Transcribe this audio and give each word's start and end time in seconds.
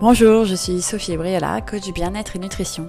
Bonjour, 0.00 0.46
je 0.46 0.54
suis 0.54 0.80
Sophie 0.80 1.12
Ebriala, 1.12 1.60
coach 1.60 1.92
bien-être 1.92 2.34
et 2.34 2.38
nutrition. 2.38 2.88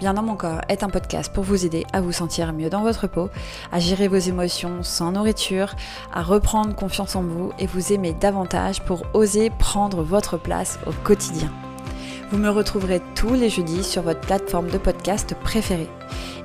Bien 0.00 0.12
dans 0.12 0.24
mon 0.24 0.34
corps 0.34 0.60
est 0.68 0.82
un 0.82 0.88
podcast 0.88 1.32
pour 1.32 1.44
vous 1.44 1.64
aider 1.64 1.86
à 1.92 2.00
vous 2.00 2.10
sentir 2.10 2.52
mieux 2.52 2.68
dans 2.68 2.82
votre 2.82 3.06
peau, 3.06 3.30
à 3.70 3.78
gérer 3.78 4.08
vos 4.08 4.16
émotions 4.16 4.82
sans 4.82 5.12
nourriture, 5.12 5.76
à 6.12 6.24
reprendre 6.24 6.74
confiance 6.74 7.14
en 7.14 7.22
vous 7.22 7.52
et 7.60 7.66
vous 7.68 7.92
aimer 7.92 8.12
davantage 8.12 8.82
pour 8.82 9.04
oser 9.14 9.50
prendre 9.50 10.02
votre 10.02 10.36
place 10.36 10.80
au 10.88 10.92
quotidien. 11.04 11.52
Vous 12.30 12.36
me 12.36 12.50
retrouverez 12.50 13.00
tous 13.14 13.32
les 13.32 13.48
jeudis 13.48 13.82
sur 13.82 14.02
votre 14.02 14.20
plateforme 14.20 14.68
de 14.68 14.76
podcast 14.76 15.34
préférée. 15.42 15.88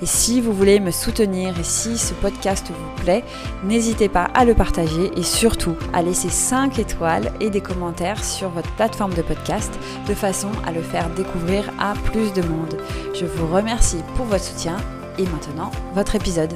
Et 0.01 0.05
si 0.05 0.39
vous 0.39 0.53
voulez 0.53 0.79
me 0.79 0.91
soutenir 0.91 1.59
et 1.59 1.63
si 1.63 1.97
ce 1.97 2.13
podcast 2.13 2.67
vous 2.69 3.03
plaît, 3.03 3.23
n'hésitez 3.65 4.07
pas 4.07 4.23
à 4.33 4.45
le 4.45 4.53
partager 4.53 5.11
et 5.17 5.23
surtout 5.23 5.75
à 5.93 6.01
laisser 6.01 6.29
5 6.29 6.79
étoiles 6.79 7.33
et 7.41 7.49
des 7.49 7.59
commentaires 7.59 8.23
sur 8.23 8.49
votre 8.49 8.73
plateforme 8.75 9.13
de 9.13 9.21
podcast 9.21 9.77
de 10.07 10.13
façon 10.13 10.51
à 10.65 10.71
le 10.71 10.81
faire 10.81 11.09
découvrir 11.15 11.65
à 11.79 11.93
plus 12.11 12.31
de 12.31 12.41
monde. 12.41 12.77
Je 13.13 13.25
vous 13.25 13.53
remercie 13.53 14.01
pour 14.15 14.25
votre 14.25 14.43
soutien 14.43 14.77
et 15.17 15.23
maintenant 15.23 15.71
votre 15.93 16.15
épisode. 16.15 16.55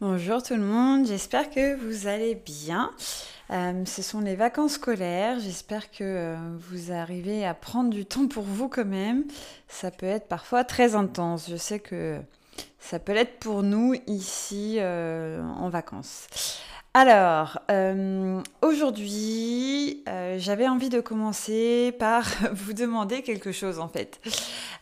Bonjour 0.00 0.42
tout 0.42 0.54
le 0.54 0.64
monde, 0.64 1.06
j'espère 1.06 1.50
que 1.50 1.76
vous 1.76 2.06
allez 2.06 2.34
bien. 2.34 2.90
Euh, 3.52 3.84
ce 3.84 4.00
sont 4.00 4.20
les 4.20 4.34
vacances 4.34 4.72
scolaires. 4.72 5.38
J'espère 5.38 5.90
que 5.90 6.02
euh, 6.02 6.36
vous 6.70 6.90
arrivez 6.90 7.44
à 7.44 7.52
prendre 7.52 7.90
du 7.90 8.06
temps 8.06 8.26
pour 8.26 8.44
vous 8.44 8.68
quand 8.68 8.86
même. 8.86 9.24
Ça 9.68 9.90
peut 9.90 10.06
être 10.06 10.26
parfois 10.26 10.64
très 10.64 10.94
intense. 10.94 11.50
Je 11.50 11.56
sais 11.56 11.78
que 11.78 12.18
ça 12.78 12.98
peut 12.98 13.12
l'être 13.12 13.38
pour 13.40 13.62
nous 13.62 13.94
ici 14.06 14.76
euh, 14.78 15.42
en 15.42 15.68
vacances. 15.68 16.26
Alors, 16.94 17.58
aujourd'hui, 18.60 20.04
j'avais 20.36 20.68
envie 20.68 20.90
de 20.90 21.00
commencer 21.00 21.94
par 21.98 22.28
vous 22.52 22.74
demander 22.74 23.22
quelque 23.22 23.50
chose 23.50 23.78
en 23.78 23.88
fait. 23.88 24.20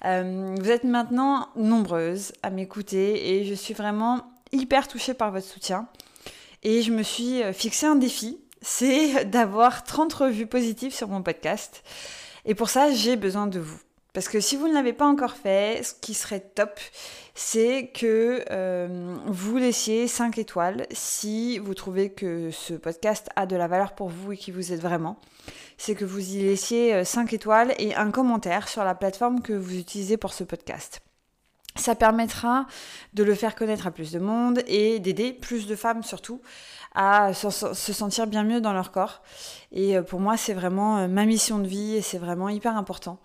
vous 0.02 0.70
êtes 0.70 0.82
maintenant 0.82 1.50
nombreuses 1.54 2.32
à 2.42 2.50
m'écouter 2.50 3.36
et 3.36 3.44
je 3.44 3.54
suis 3.54 3.74
vraiment 3.74 4.22
hyper 4.50 4.88
touchée 4.88 5.14
par 5.14 5.30
votre 5.30 5.46
soutien. 5.46 5.86
Et 6.64 6.82
je 6.82 6.90
me 6.90 7.04
suis 7.04 7.42
fixé 7.52 7.86
un 7.86 7.94
défi 7.94 8.40
c'est 8.62 9.24
d'avoir 9.24 9.84
30 9.84 10.12
revues 10.12 10.46
positives 10.46 10.94
sur 10.94 11.08
mon 11.08 11.22
podcast. 11.22 11.82
Et 12.44 12.54
pour 12.54 12.70
ça, 12.70 12.92
j'ai 12.92 13.16
besoin 13.16 13.46
de 13.46 13.58
vous. 13.58 13.80
Parce 14.12 14.28
que 14.28 14.40
si 14.40 14.56
vous 14.56 14.66
ne 14.66 14.74
l'avez 14.74 14.92
pas 14.92 15.06
encore 15.06 15.34
fait, 15.34 15.82
ce 15.84 15.94
qui 15.94 16.14
serait 16.14 16.40
top, 16.40 16.80
c'est 17.34 17.90
que 17.94 18.44
euh, 18.50 19.16
vous 19.26 19.56
laissiez 19.56 20.08
5 20.08 20.36
étoiles 20.38 20.86
si 20.90 21.58
vous 21.58 21.74
trouvez 21.74 22.10
que 22.10 22.50
ce 22.50 22.74
podcast 22.74 23.28
a 23.36 23.46
de 23.46 23.54
la 23.54 23.68
valeur 23.68 23.94
pour 23.94 24.08
vous 24.08 24.32
et 24.32 24.36
qui 24.36 24.50
vous 24.50 24.72
aide 24.72 24.80
vraiment. 24.80 25.16
C'est 25.78 25.94
que 25.94 26.04
vous 26.04 26.34
y 26.34 26.42
laissiez 26.42 27.04
5 27.04 27.32
euh, 27.32 27.36
étoiles 27.36 27.74
et 27.78 27.94
un 27.94 28.10
commentaire 28.10 28.68
sur 28.68 28.82
la 28.82 28.96
plateforme 28.96 29.42
que 29.42 29.52
vous 29.52 29.78
utilisez 29.78 30.16
pour 30.16 30.32
ce 30.32 30.42
podcast. 30.42 31.00
Ça 31.76 31.94
permettra 31.94 32.66
de 33.14 33.22
le 33.22 33.34
faire 33.34 33.54
connaître 33.54 33.86
à 33.86 33.90
plus 33.90 34.12
de 34.12 34.18
monde 34.18 34.60
et 34.66 34.98
d'aider 34.98 35.32
plus 35.32 35.66
de 35.66 35.76
femmes 35.76 36.02
surtout 36.02 36.40
à 36.94 37.32
se 37.34 37.92
sentir 37.92 38.26
bien 38.26 38.42
mieux 38.42 38.60
dans 38.60 38.72
leur 38.72 38.90
corps. 38.90 39.22
Et 39.72 39.96
euh, 39.96 40.02
pour 40.02 40.20
moi, 40.20 40.36
c'est 40.36 40.54
vraiment 40.54 40.98
euh, 40.98 41.08
ma 41.08 41.24
mission 41.24 41.58
de 41.58 41.68
vie 41.68 41.94
et 41.94 42.02
c'est 42.02 42.18
vraiment 42.18 42.48
hyper 42.48 42.76
important. 42.76 43.18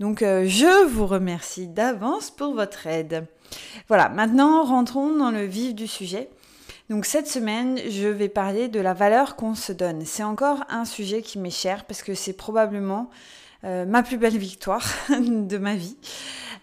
Donc, 0.00 0.22
euh, 0.22 0.44
je 0.46 0.86
vous 0.88 1.06
remercie 1.06 1.68
d'avance 1.68 2.30
pour 2.30 2.54
votre 2.54 2.86
aide. 2.86 3.26
Voilà, 3.86 4.08
maintenant, 4.08 4.64
rentrons 4.64 5.16
dans 5.16 5.30
le 5.30 5.44
vif 5.44 5.74
du 5.74 5.86
sujet. 5.86 6.30
Donc 6.90 7.06
cette 7.06 7.28
semaine, 7.28 7.78
je 7.88 8.08
vais 8.08 8.28
parler 8.28 8.68
de 8.68 8.80
la 8.80 8.92
valeur 8.92 9.36
qu'on 9.36 9.54
se 9.54 9.72
donne. 9.72 10.04
C'est 10.04 10.24
encore 10.24 10.64
un 10.68 10.84
sujet 10.84 11.22
qui 11.22 11.38
m'est 11.38 11.48
cher 11.50 11.84
parce 11.84 12.02
que 12.02 12.14
c'est 12.14 12.32
probablement 12.32 13.08
ma 13.62 14.02
plus 14.02 14.18
belle 14.18 14.36
victoire 14.36 14.84
de 15.10 15.56
ma 15.56 15.76
vie. 15.76 15.96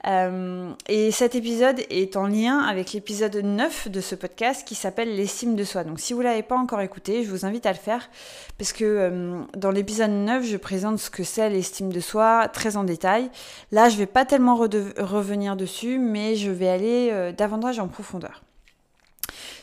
Euh, 0.07 0.71
et 0.87 1.11
cet 1.11 1.35
épisode 1.35 1.81
est 1.89 2.15
en 2.15 2.27
lien 2.27 2.59
avec 2.59 2.93
l'épisode 2.93 3.35
9 3.35 3.89
de 3.89 3.99
ce 3.99 4.15
podcast 4.15 4.65
qui 4.65 4.75
s'appelle 4.75 5.15
L'estime 5.15 5.55
de 5.55 5.63
soi. 5.63 5.83
Donc 5.83 5.99
si 5.99 6.13
vous 6.13 6.19
ne 6.19 6.25
l'avez 6.25 6.43
pas 6.43 6.55
encore 6.55 6.79
écouté, 6.81 7.23
je 7.23 7.29
vous 7.29 7.45
invite 7.45 7.65
à 7.65 7.73
le 7.73 7.77
faire 7.77 8.09
parce 8.57 8.71
que 8.71 8.85
euh, 8.85 9.41
dans 9.57 9.71
l'épisode 9.71 10.11
9, 10.11 10.45
je 10.45 10.57
présente 10.57 10.99
ce 10.99 11.09
que 11.09 11.23
c'est 11.23 11.49
l'estime 11.49 11.91
de 11.91 11.99
soi 11.99 12.47
très 12.47 12.77
en 12.77 12.85
détail. 12.85 13.29
Là, 13.71 13.89
je 13.89 13.95
ne 13.95 13.99
vais 13.99 14.05
pas 14.05 14.25
tellement 14.25 14.55
revenir 14.55 15.55
dessus, 15.57 15.99
mais 15.99 16.35
je 16.35 16.51
vais 16.51 16.69
aller 16.69 17.09
euh, 17.11 17.31
davantage 17.33 17.79
en 17.79 17.87
profondeur. 17.87 18.43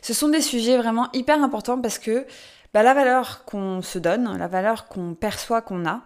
Ce 0.02 0.12
sont 0.12 0.28
des 0.28 0.42
sujets 0.42 0.76
vraiment 0.76 1.08
hyper 1.14 1.42
importants 1.42 1.80
parce 1.80 1.98
que 1.98 2.26
bah, 2.74 2.82
la 2.82 2.92
valeur 2.92 3.44
qu'on 3.46 3.80
se 3.80 3.98
donne, 3.98 4.36
la 4.36 4.48
valeur 4.48 4.86
qu'on 4.86 5.14
perçoit 5.14 5.62
qu'on 5.62 5.86
a, 5.86 6.02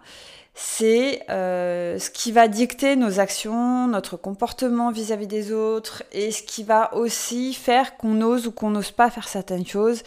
c'est 0.53 1.23
euh, 1.29 1.97
ce 1.97 2.09
qui 2.09 2.31
va 2.33 2.49
dicter 2.49 2.97
nos 2.97 3.19
actions, 3.19 3.87
notre 3.87 4.17
comportement 4.17 4.91
vis-à-vis 4.91 5.27
des 5.27 5.53
autres 5.53 6.03
et 6.11 6.31
ce 6.31 6.43
qui 6.43 6.63
va 6.63 6.93
aussi 6.93 7.53
faire 7.53 7.95
qu'on 7.95 8.21
ose 8.21 8.47
ou 8.47 8.51
qu'on 8.51 8.71
n'ose 8.71 8.91
pas 8.91 9.09
faire 9.09 9.29
certaines 9.29 9.65
choses 9.65 10.03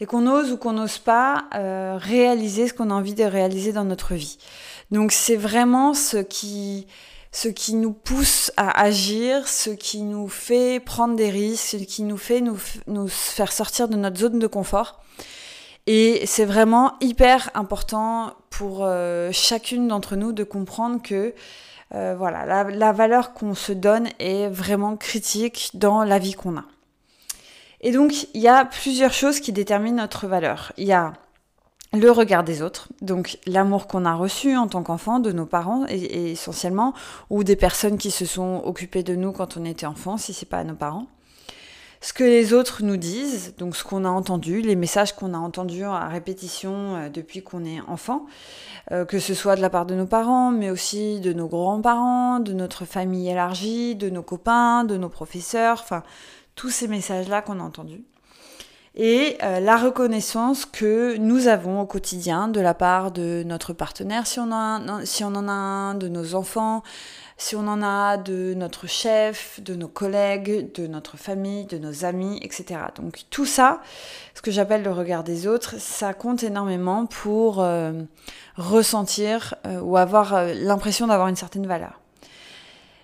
et 0.00 0.06
qu'on 0.06 0.26
ose 0.26 0.52
ou 0.52 0.58
qu'on 0.58 0.74
n'ose 0.74 0.98
pas 0.98 1.44
euh, 1.54 1.96
réaliser 1.98 2.68
ce 2.68 2.74
qu'on 2.74 2.90
a 2.90 2.94
envie 2.94 3.14
de 3.14 3.24
réaliser 3.24 3.72
dans 3.72 3.84
notre 3.84 4.14
vie. 4.14 4.36
Donc 4.90 5.12
c'est 5.12 5.36
vraiment 5.36 5.94
ce 5.94 6.18
qui, 6.18 6.86
ce 7.32 7.48
qui 7.48 7.74
nous 7.74 7.92
pousse 7.92 8.52
à 8.58 8.78
agir, 8.82 9.48
ce 9.48 9.70
qui 9.70 10.02
nous 10.02 10.28
fait 10.28 10.78
prendre 10.78 11.16
des 11.16 11.30
risques, 11.30 11.70
ce 11.70 11.76
qui 11.78 12.02
nous 12.02 12.18
fait 12.18 12.42
nous, 12.42 12.58
nous 12.86 13.08
faire 13.08 13.50
sortir 13.50 13.88
de 13.88 13.96
notre 13.96 14.18
zone 14.18 14.38
de 14.38 14.46
confort. 14.46 15.00
Et 15.86 16.24
c'est 16.26 16.44
vraiment 16.44 16.94
hyper 17.00 17.50
important 17.54 18.34
pour 18.50 18.80
euh, 18.84 19.30
chacune 19.32 19.86
d'entre 19.88 20.16
nous 20.16 20.32
de 20.32 20.42
comprendre 20.42 21.00
que 21.00 21.32
euh, 21.94 22.16
voilà, 22.18 22.64
la, 22.68 22.92
valeur 22.92 23.32
qu'on 23.32 23.54
se 23.54 23.72
donne 23.72 24.08
est 24.18 24.48
vraiment 24.48 24.96
critique 24.96 25.70
dans 25.74 26.02
la 26.02 26.18
vie 26.18 26.34
qu'on 26.34 26.56
a. 26.56 26.64
Et 27.80 27.92
donc, 27.92 28.26
il 28.34 28.40
y 28.40 28.48
a 28.48 28.64
plusieurs 28.64 29.12
choses 29.12 29.38
qui 29.38 29.52
déterminent 29.52 29.98
notre 29.98 30.26
valeur. 30.26 30.72
Il 30.76 30.86
y 30.86 30.92
a 30.92 31.12
le 31.92 32.10
regard 32.10 32.42
des 32.42 32.62
autres, 32.62 32.88
donc 33.00 33.38
l'amour 33.46 33.86
qu'on 33.86 34.04
a 34.04 34.14
reçu 34.14 34.56
en 34.56 34.66
tant 34.66 34.82
qu'enfant 34.82 35.20
de 35.20 35.30
nos 35.30 35.46
parents 35.46 35.86
et, 35.88 36.32
essentiellement, 36.32 36.94
ou 37.30 37.44
des 37.44 37.54
personnes 37.54 37.96
qui 37.96 38.10
se 38.10 38.26
sont 38.26 38.60
occupées 38.64 39.04
de 39.04 39.14
nous 39.14 39.30
quand 39.30 39.56
on 39.56 39.64
était 39.64 39.86
enfant, 39.86 40.16
si 40.16 40.32
c'est 40.32 40.46
pas 40.48 40.64
nos 40.64 40.74
parents 40.74 41.06
ce 42.06 42.12
que 42.12 42.22
les 42.22 42.52
autres 42.52 42.84
nous 42.84 42.96
disent, 42.96 43.56
donc 43.58 43.74
ce 43.74 43.82
qu'on 43.82 44.04
a 44.04 44.08
entendu, 44.08 44.60
les 44.60 44.76
messages 44.76 45.12
qu'on 45.12 45.34
a 45.34 45.38
entendus 45.38 45.82
à 45.82 46.06
répétition 46.06 46.94
euh, 46.94 47.08
depuis 47.08 47.42
qu'on 47.42 47.64
est 47.64 47.80
enfant, 47.88 48.26
euh, 48.92 49.04
que 49.04 49.18
ce 49.18 49.34
soit 49.34 49.56
de 49.56 49.60
la 49.60 49.70
part 49.70 49.86
de 49.86 49.96
nos 49.96 50.06
parents, 50.06 50.52
mais 50.52 50.70
aussi 50.70 51.18
de 51.18 51.32
nos 51.32 51.48
grands-parents, 51.48 52.38
de 52.38 52.52
notre 52.52 52.84
famille 52.84 53.28
élargie, 53.28 53.96
de 53.96 54.08
nos 54.08 54.22
copains, 54.22 54.84
de 54.84 54.96
nos 54.96 55.08
professeurs, 55.08 55.80
enfin 55.82 56.04
tous 56.54 56.70
ces 56.70 56.86
messages-là 56.86 57.42
qu'on 57.42 57.58
a 57.58 57.64
entendus. 57.64 58.04
Et 58.98 59.36
euh, 59.42 59.60
la 59.60 59.76
reconnaissance 59.76 60.64
que 60.64 61.18
nous 61.18 61.48
avons 61.48 61.82
au 61.82 61.86
quotidien 61.86 62.48
de 62.48 62.60
la 62.60 62.72
part 62.72 63.10
de 63.10 63.42
notre 63.44 63.74
partenaire, 63.74 64.26
si 64.26 64.40
on, 64.40 64.44
en 64.44 64.52
a 65.48 65.52
un, 65.52 65.94
de 65.94 66.08
nos 66.08 66.34
enfants, 66.34 66.82
si 67.36 67.56
on 67.56 67.68
en 67.68 67.82
a 67.82 68.16
de 68.16 68.54
notre 68.54 68.86
chef, 68.86 69.60
de 69.62 69.74
nos 69.74 69.88
collègues, 69.88 70.72
de 70.72 70.86
notre 70.86 71.18
famille, 71.18 71.66
de 71.66 71.76
nos 71.76 72.06
amis, 72.06 72.40
etc. 72.40 72.80
Donc 72.96 73.24
tout 73.28 73.44
ça, 73.44 73.82
ce 74.34 74.40
que 74.40 74.50
j'appelle 74.50 74.82
le 74.82 74.92
regard 74.92 75.24
des 75.24 75.46
autres, 75.46 75.74
ça 75.78 76.14
compte 76.14 76.42
énormément 76.42 77.04
pour 77.04 77.60
euh, 77.60 77.92
ressentir 78.56 79.56
euh, 79.66 79.78
ou 79.80 79.98
avoir 79.98 80.42
l'impression 80.54 81.06
d'avoir 81.06 81.28
une 81.28 81.36
certaine 81.36 81.66
valeur. 81.66 82.00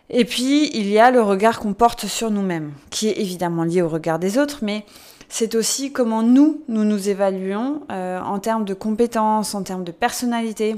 Et 0.09 0.25
puis, 0.25 0.71
il 0.75 0.89
y 0.89 0.99
a 0.99 1.11
le 1.11 1.23
regard 1.23 1.59
qu'on 1.59 1.73
porte 1.73 2.07
sur 2.07 2.31
nous-mêmes, 2.31 2.73
qui 2.91 3.09
est 3.09 3.19
évidemment 3.19 3.65
lié 3.65 3.81
au 3.83 3.89
regard 3.89 4.19
des 4.19 4.37
autres, 4.37 4.59
mais 4.61 4.85
c'est 5.35 5.55
aussi 5.55 5.93
comment 5.93 6.23
nous, 6.23 6.63
nous 6.69 6.85
nous 6.85 7.09
évaluons 7.09 7.81
en 7.89 8.39
termes 8.39 8.67
de 8.67 8.75
compétences, 8.75 9.55
en 9.55 9.63
termes 9.63 9.83
de 9.83 9.91
personnalité, 9.91 10.77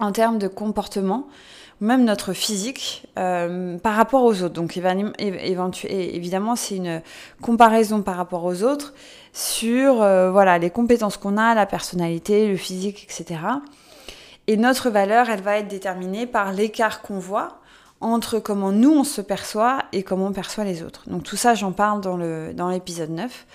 en 0.00 0.10
termes 0.10 0.38
de 0.38 0.48
comportement 0.48 1.28
même 1.80 2.04
notre 2.04 2.32
physique 2.32 3.06
euh, 3.18 3.78
par 3.78 3.94
rapport 3.94 4.24
aux 4.24 4.42
autres. 4.42 4.54
Donc 4.54 4.76
évidemment, 5.88 6.56
c'est 6.56 6.76
une 6.76 7.02
comparaison 7.40 8.02
par 8.02 8.16
rapport 8.16 8.44
aux 8.44 8.62
autres 8.64 8.94
sur 9.32 10.02
euh, 10.02 10.30
voilà 10.30 10.58
les 10.58 10.70
compétences 10.70 11.16
qu'on 11.16 11.36
a, 11.36 11.54
la 11.54 11.66
personnalité, 11.66 12.48
le 12.48 12.56
physique, 12.56 13.04
etc. 13.04 13.40
Et 14.46 14.56
notre 14.56 14.90
valeur, 14.90 15.30
elle 15.30 15.42
va 15.42 15.58
être 15.58 15.68
déterminée 15.68 16.26
par 16.26 16.52
l'écart 16.52 17.02
qu'on 17.02 17.18
voit 17.18 17.60
entre 18.00 18.38
comment 18.38 18.72
nous 18.72 18.92
on 18.92 19.04
se 19.04 19.20
perçoit 19.20 19.84
et 19.92 20.02
comment 20.02 20.26
on 20.26 20.32
perçoit 20.32 20.64
les 20.64 20.82
autres. 20.82 21.08
Donc 21.08 21.22
tout 21.24 21.36
ça, 21.36 21.54
j'en 21.54 21.72
parle 21.72 22.00
dans 22.00 22.68
l'épisode 22.70 23.10
9. 23.10 23.46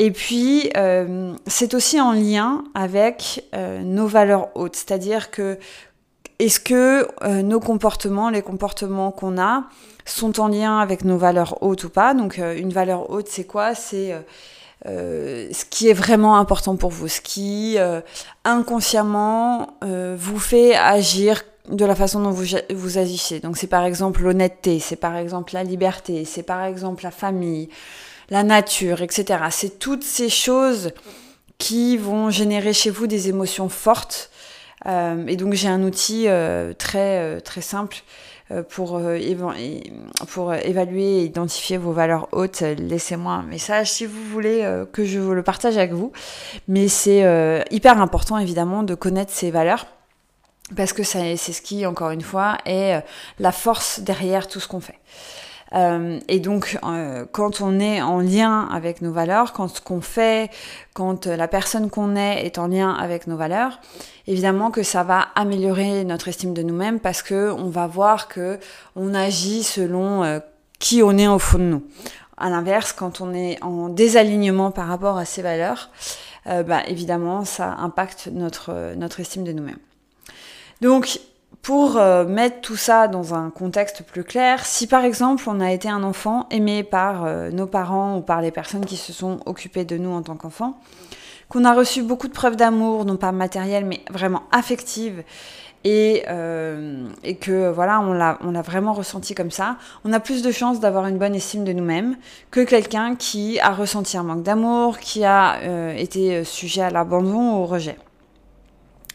Et 0.00 0.12
puis, 0.12 0.70
euh, 0.78 1.34
c'est 1.46 1.74
aussi 1.74 2.00
en 2.00 2.12
lien 2.12 2.64
avec 2.72 3.44
nos 3.52 4.06
valeurs 4.06 4.48
hautes. 4.54 4.76
C'est-à-dire 4.76 5.30
que 5.30 5.58
est-ce 6.38 6.58
que 6.58 7.06
euh, 7.22 7.42
nos 7.42 7.60
comportements, 7.60 8.30
les 8.30 8.40
comportements 8.40 9.10
qu'on 9.10 9.38
a, 9.38 9.64
sont 10.06 10.40
en 10.40 10.48
lien 10.48 10.78
avec 10.78 11.04
nos 11.04 11.18
valeurs 11.18 11.62
hautes 11.62 11.84
ou 11.84 11.90
pas? 11.90 12.14
Donc, 12.14 12.38
euh, 12.38 12.56
une 12.56 12.72
valeur 12.72 13.10
haute, 13.10 13.28
c'est 13.28 13.44
quoi? 13.44 13.74
C'est 13.74 14.16
ce 14.86 15.64
qui 15.66 15.88
est 15.88 15.92
vraiment 15.92 16.38
important 16.38 16.76
pour 16.76 16.88
vous, 16.88 17.08
ce 17.08 17.20
qui 17.20 17.76
inconsciemment 18.44 19.74
vous 19.82 20.38
fait 20.38 20.74
agir 20.74 21.42
de 21.70 21.84
la 21.84 21.94
façon 21.94 22.20
dont 22.20 22.30
vous, 22.30 22.56
vous 22.74 22.98
agissez. 22.98 23.40
Donc 23.40 23.56
c'est 23.56 23.66
par 23.66 23.84
exemple 23.84 24.22
l'honnêteté, 24.22 24.80
c'est 24.80 24.96
par 24.96 25.16
exemple 25.16 25.54
la 25.54 25.64
liberté, 25.64 26.24
c'est 26.24 26.42
par 26.42 26.64
exemple 26.64 27.04
la 27.04 27.10
famille, 27.10 27.68
la 28.28 28.42
nature, 28.42 29.02
etc. 29.02 29.44
C'est 29.50 29.78
toutes 29.78 30.04
ces 30.04 30.28
choses 30.28 30.92
qui 31.58 31.96
vont 31.96 32.30
générer 32.30 32.72
chez 32.72 32.90
vous 32.90 33.06
des 33.06 33.28
émotions 33.28 33.68
fortes. 33.68 34.30
Euh, 34.86 35.26
et 35.26 35.36
donc 35.36 35.52
j'ai 35.52 35.68
un 35.68 35.82
outil 35.82 36.24
euh, 36.26 36.72
très, 36.72 37.18
euh, 37.18 37.40
très 37.40 37.60
simple 37.60 37.98
pour, 38.68 39.00
pour 40.26 40.52
évaluer 40.54 41.20
et 41.20 41.22
identifier 41.22 41.76
vos 41.76 41.92
valeurs 41.92 42.26
hautes. 42.32 42.62
Laissez-moi 42.62 43.34
un 43.34 43.42
message 43.44 43.92
si 43.92 44.06
vous 44.06 44.24
voulez 44.24 44.68
que 44.92 45.04
je 45.04 45.20
le 45.20 45.42
partage 45.44 45.76
avec 45.76 45.92
vous. 45.92 46.10
Mais 46.66 46.88
c'est 46.88 47.64
hyper 47.70 48.00
important 48.00 48.38
évidemment 48.38 48.82
de 48.82 48.96
connaître 48.96 49.30
ces 49.30 49.52
valeurs 49.52 49.86
parce 50.76 50.92
que 50.92 51.02
c'est 51.02 51.36
ce 51.36 51.62
qui, 51.62 51.86
encore 51.86 52.10
une 52.10 52.20
fois, 52.20 52.58
est 52.64 53.02
la 53.38 53.52
force 53.52 54.00
derrière 54.00 54.48
tout 54.48 54.60
ce 54.60 54.68
qu'on 54.68 54.80
fait. 54.80 54.98
Euh, 55.74 56.18
et 56.28 56.40
donc, 56.40 56.78
euh, 56.82 57.24
quand 57.30 57.60
on 57.60 57.78
est 57.78 58.02
en 58.02 58.18
lien 58.20 58.68
avec 58.72 59.02
nos 59.02 59.12
valeurs, 59.12 59.52
quand 59.52 59.68
ce 59.68 59.80
qu'on 59.80 60.00
fait, 60.00 60.50
quand 60.94 61.26
la 61.26 61.48
personne 61.48 61.90
qu'on 61.90 62.16
est 62.16 62.44
est 62.44 62.58
en 62.58 62.66
lien 62.66 62.92
avec 62.92 63.26
nos 63.26 63.36
valeurs, 63.36 63.80
évidemment 64.26 64.70
que 64.70 64.82
ça 64.82 65.04
va 65.04 65.28
améliorer 65.34 66.04
notre 66.04 66.28
estime 66.28 66.54
de 66.54 66.62
nous-mêmes 66.62 67.00
parce 67.00 67.22
que 67.22 67.52
on 67.52 67.68
va 67.68 67.86
voir 67.86 68.28
que 68.28 68.58
on 68.96 69.14
agit 69.14 69.62
selon 69.62 70.24
euh, 70.24 70.40
qui 70.78 71.02
on 71.02 71.16
est 71.18 71.28
au 71.28 71.38
fond 71.38 71.58
de 71.58 71.64
nous. 71.64 71.82
À 72.36 72.48
l'inverse, 72.50 72.92
quand 72.92 73.20
on 73.20 73.34
est 73.34 73.62
en 73.62 73.90
désalignement 73.90 74.70
par 74.70 74.88
rapport 74.88 75.18
à 75.18 75.26
ces 75.26 75.42
valeurs, 75.42 75.90
bah, 76.46 76.82
évidemment, 76.86 77.44
ça 77.44 77.74
impacte 77.74 78.30
notre, 78.32 78.94
notre 78.96 79.20
estime 79.20 79.44
de 79.44 79.52
nous-mêmes. 79.52 79.76
Donc, 80.80 81.20
pour 81.62 81.98
euh, 81.98 82.24
mettre 82.24 82.60
tout 82.62 82.76
ça 82.76 83.06
dans 83.06 83.34
un 83.34 83.50
contexte 83.50 84.02
plus 84.02 84.24
clair, 84.24 84.64
si 84.64 84.86
par 84.86 85.04
exemple 85.04 85.44
on 85.46 85.60
a 85.60 85.72
été 85.72 85.88
un 85.88 86.02
enfant 86.02 86.46
aimé 86.50 86.82
par 86.82 87.24
euh, 87.24 87.50
nos 87.50 87.66
parents 87.66 88.16
ou 88.16 88.22
par 88.22 88.40
les 88.40 88.50
personnes 88.50 88.86
qui 88.86 88.96
se 88.96 89.12
sont 89.12 89.40
occupées 89.44 89.84
de 89.84 89.98
nous 89.98 90.10
en 90.10 90.22
tant 90.22 90.36
qu'enfants, 90.36 90.80
qu'on 91.50 91.64
a 91.64 91.74
reçu 91.74 92.02
beaucoup 92.02 92.28
de 92.28 92.32
preuves 92.32 92.56
d'amour, 92.56 93.04
non 93.04 93.16
pas 93.16 93.32
matérielles 93.32 93.84
mais 93.84 94.00
vraiment 94.10 94.44
affectives, 94.52 95.22
et, 95.84 96.24
euh, 96.28 97.06
et 97.24 97.36
que 97.36 97.70
voilà, 97.70 98.00
on 98.00 98.12
l'a, 98.12 98.38
on 98.42 98.52
l'a 98.52 98.62
vraiment 98.62 98.92
ressenti 98.92 99.34
comme 99.34 99.50
ça, 99.50 99.76
on 100.04 100.12
a 100.12 100.20
plus 100.20 100.42
de 100.42 100.52
chances 100.52 100.80
d'avoir 100.80 101.06
une 101.08 101.18
bonne 101.18 101.34
estime 101.34 101.64
de 101.64 101.72
nous-mêmes 101.72 102.16
que 102.50 102.60
quelqu'un 102.60 103.16
qui 103.16 103.60
a 103.60 103.70
ressenti 103.70 104.16
un 104.16 104.22
manque 104.22 104.42
d'amour, 104.42 104.98
qui 104.98 105.24
a 105.24 105.58
été 105.96 106.44
sujet 106.44 106.82
à 106.82 106.90
l'abandon 106.90 107.56
ou 107.56 107.62
au 107.62 107.66
rejet 107.66 107.96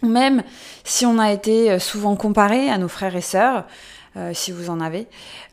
même 0.01 0.43
si 0.83 1.05
on 1.05 1.19
a 1.19 1.31
été 1.31 1.71
euh, 1.71 1.79
souvent 1.79 2.15
comparé 2.15 2.69
à 2.69 2.77
nos 2.77 2.87
frères 2.87 3.15
et 3.15 3.21
sœurs, 3.21 3.65
euh, 4.17 4.33
si 4.33 4.51
vous 4.51 4.69
en 4.69 4.79
avez, 4.79 5.07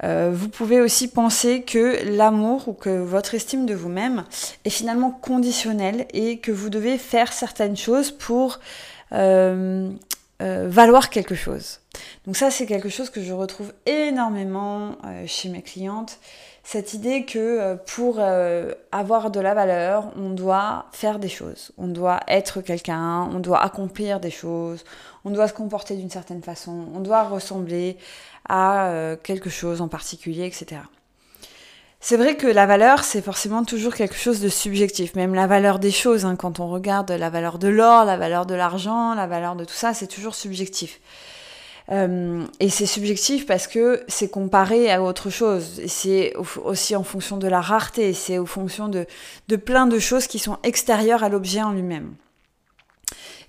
euh, 0.05 0.31
vous 0.33 0.49
pouvez 0.49 0.81
aussi 0.81 1.09
penser 1.09 1.63
que 1.63 1.99
l'amour 2.17 2.69
ou 2.69 2.73
que 2.75 3.03
votre 3.03 3.35
estime 3.35 3.67
de 3.67 3.75
vous-même 3.75 4.25
est 4.65 4.71
finalement 4.71 5.11
conditionnel 5.11 6.07
et 6.13 6.39
que 6.39 6.53
vous 6.53 6.71
devez 6.71 6.97
faire 6.99 7.33
certaines 7.33 7.77
choses 7.77 8.11
pour 8.11 8.61
valoir 10.41 11.11
quelque 11.11 11.37
chose. 11.37 11.81
Donc 12.27 12.37
ça, 12.37 12.51
c'est 12.51 12.67
quelque 12.67 12.89
chose 12.89 13.11
que 13.11 13.23
je 13.23 13.33
retrouve 13.33 13.73
énormément 13.87 14.97
chez 15.27 15.49
mes 15.51 15.63
clientes 15.63 16.19
cette 16.65 16.95
idée 16.95 17.25
que 17.25 17.39
euh, 17.39 17.77
pour 17.77 18.17
euh, 18.19 18.73
avoir 18.93 19.31
de 19.31 19.41
la 19.41 19.53
valeur, 19.53 20.13
on 20.17 20.31
doit 20.31 20.87
faire 20.93 21.19
des 21.19 21.29
choses, 21.29 21.73
on 21.77 21.89
doit 21.89 22.21
être 22.29 22.61
quelqu'un, 22.61 23.29
on 23.33 23.41
doit 23.41 23.63
accomplir 23.63 24.21
des 24.21 24.31
choses, 24.31 24.85
on 25.25 25.31
doit 25.31 25.49
se 25.49 25.53
comporter 25.53 25.97
d'une 25.97 26.11
certaine 26.11 26.43
façon, 26.43 26.87
on 26.95 27.01
doit 27.01 27.25
ressembler 27.25 27.97
à 28.49 28.87
euh, 28.87 29.17
quelque 29.21 29.51
chose 29.51 29.81
en 29.81 29.89
particulier, 29.89 30.47
etc. 30.47 30.83
C'est 32.01 32.17
vrai 32.17 32.37
que 32.37 32.49
la 32.49 32.67
valeur, 32.67 33.05
c'est 33.05 33.23
forcément 33.23 33.65
toujours 33.65 33.95
quelque 33.95 34.17
chose 34.17 34.41
de 34.41 34.49
subjectif, 34.49 35.15
même 35.15 35.35
la 35.35 35.47
valeur 35.47 35.79
des 35.79 35.93
choses, 35.93 36.25
hein, 36.25 36.37
quand 36.37 36.59
on 36.59 36.69
regarde 36.69 37.11
la 37.11 37.31
valeur 37.31 37.59
de 37.59 37.69
l'or, 37.69 38.05
la 38.05 38.17
valeur 38.17 38.47
de 38.47 38.55
l'argent, 38.55 39.15
la 39.15 39.27
valeur 39.27 39.57
de 39.57 39.65
tout 39.65 39.75
ça, 39.75 39.95
c'est 39.95 40.09
toujours 40.09 40.35
subjectif. 40.35 41.01
Euh, 41.91 42.45
et 42.61 42.69
c'est 42.69 42.87
subjectif 42.87 43.47
parce 43.47 43.67
que 43.67 44.05
c'est 44.09 44.29
comparé 44.29 44.91
à 44.91 45.03
autre 45.03 45.31
chose. 45.31 45.81
C'est 45.89 46.33
aussi 46.65 46.95
en 46.95 47.03
fonction 47.03 47.37
de 47.37 47.49
la 47.49 47.61
rareté, 47.61 48.13
c'est 48.13 48.39
en 48.39 48.47
fonction 48.47 48.89
de, 48.89 49.07
de 49.49 49.57
plein 49.57 49.87
de 49.87 49.99
choses 49.99 50.27
qui 50.27 50.39
sont 50.39 50.59
extérieures 50.63 51.25
à 51.25 51.29
l'objet 51.29 51.63
en 51.63 51.73
lui-même. 51.73 52.15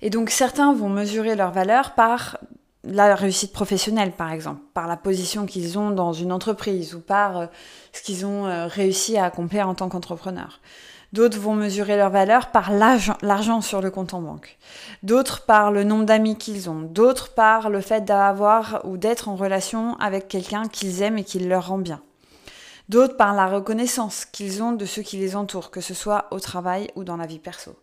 Et 0.02 0.10
donc 0.10 0.30
certains 0.30 0.74
vont 0.74 0.88
mesurer 0.88 1.36
leur 1.36 1.52
valeur 1.52 1.94
par 1.94 2.38
la 2.84 3.14
réussite 3.14 3.52
professionnelle, 3.52 4.12
par 4.12 4.30
exemple, 4.30 4.60
par 4.74 4.86
la 4.86 4.96
position 4.96 5.46
qu'ils 5.46 5.78
ont 5.78 5.90
dans 5.90 6.12
une 6.12 6.32
entreprise 6.32 6.94
ou 6.94 7.00
par 7.00 7.38
euh, 7.38 7.46
ce 7.92 8.02
qu'ils 8.02 8.26
ont 8.26 8.46
euh, 8.46 8.66
réussi 8.66 9.16
à 9.16 9.24
accomplir 9.24 9.68
en 9.68 9.74
tant 9.74 9.88
qu'entrepreneur. 9.88 10.60
D'autres 11.14 11.38
vont 11.38 11.54
mesurer 11.54 11.96
leur 11.96 12.10
valeur 12.10 12.50
par 12.50 12.72
l'argent 12.72 13.60
sur 13.60 13.80
le 13.80 13.92
compte 13.92 14.14
en 14.14 14.20
banque. 14.20 14.58
D'autres 15.04 15.42
par 15.44 15.70
le 15.70 15.84
nombre 15.84 16.06
d'amis 16.06 16.36
qu'ils 16.36 16.68
ont. 16.68 16.80
D'autres 16.80 17.34
par 17.34 17.70
le 17.70 17.80
fait 17.80 18.04
d'avoir 18.04 18.80
ou 18.82 18.96
d'être 18.96 19.28
en 19.28 19.36
relation 19.36 19.96
avec 20.00 20.26
quelqu'un 20.26 20.66
qu'ils 20.66 21.02
aiment 21.02 21.18
et 21.18 21.22
qui 21.22 21.38
leur 21.38 21.68
rend 21.68 21.78
bien. 21.78 22.02
D'autres 22.88 23.16
par 23.16 23.32
la 23.32 23.46
reconnaissance 23.46 24.24
qu'ils 24.24 24.60
ont 24.60 24.72
de 24.72 24.84
ceux 24.86 25.02
qui 25.02 25.16
les 25.16 25.36
entourent, 25.36 25.70
que 25.70 25.80
ce 25.80 25.94
soit 25.94 26.26
au 26.32 26.40
travail 26.40 26.90
ou 26.96 27.04
dans 27.04 27.16
la 27.16 27.26
vie 27.26 27.38
perso. 27.38 27.78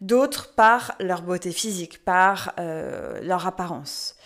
D'autres 0.00 0.54
par 0.54 0.94
leur 1.00 1.20
beauté 1.20 1.52
physique, 1.52 2.02
par 2.02 2.54
euh, 2.58 3.20
leur 3.20 3.46
apparence. 3.46 4.16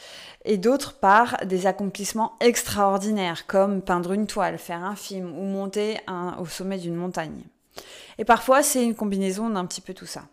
Et 0.44 0.58
d'autres 0.58 0.92
par 1.00 1.38
des 1.44 1.66
accomplissements 1.66 2.36
extraordinaires, 2.38 3.48
comme 3.48 3.82
peindre 3.82 4.12
une 4.12 4.28
toile, 4.28 4.58
faire 4.58 4.84
un 4.84 4.94
film 4.94 5.36
ou 5.36 5.42
monter 5.42 5.98
au 6.38 6.46
sommet 6.46 6.78
d'une 6.78 6.94
montagne. 6.94 7.42
Et 8.18 8.24
parfois, 8.24 8.62
c'est 8.62 8.84
une 8.84 8.94
combinaison 8.94 9.48
d'un 9.48 9.64
petit 9.64 9.80
peu 9.80 9.94
tout 9.94 10.06
ça. 10.06 10.24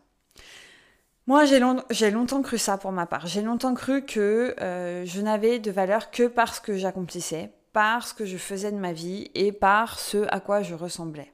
Moi, 1.27 1.45
j'ai 1.45 2.11
longtemps 2.11 2.41
cru 2.43 2.59
ça 2.59 2.77
pour 2.77 2.91
ma 2.91 3.07
part. 3.07 3.25
J'ai 3.25 3.41
longtemps 3.41 3.73
cru 3.73 4.03
que 4.05 4.55
euh, 4.61 5.05
je 5.05 5.21
n'avais 5.21 5.57
de 5.57 5.71
valeur 5.71 6.11
que 6.11 6.27
parce 6.27 6.59
que 6.59 6.77
j'accomplissais, 6.77 7.51
parce 7.73 8.13
que 8.13 8.25
je 8.25 8.37
faisais 8.37 8.71
de 8.71 8.77
ma 8.77 8.93
vie 8.93 9.31
et 9.33 9.51
par 9.51 9.99
ce 9.99 10.27
à 10.29 10.39
quoi 10.39 10.61
je 10.61 10.75
ressemblais. 10.75 11.31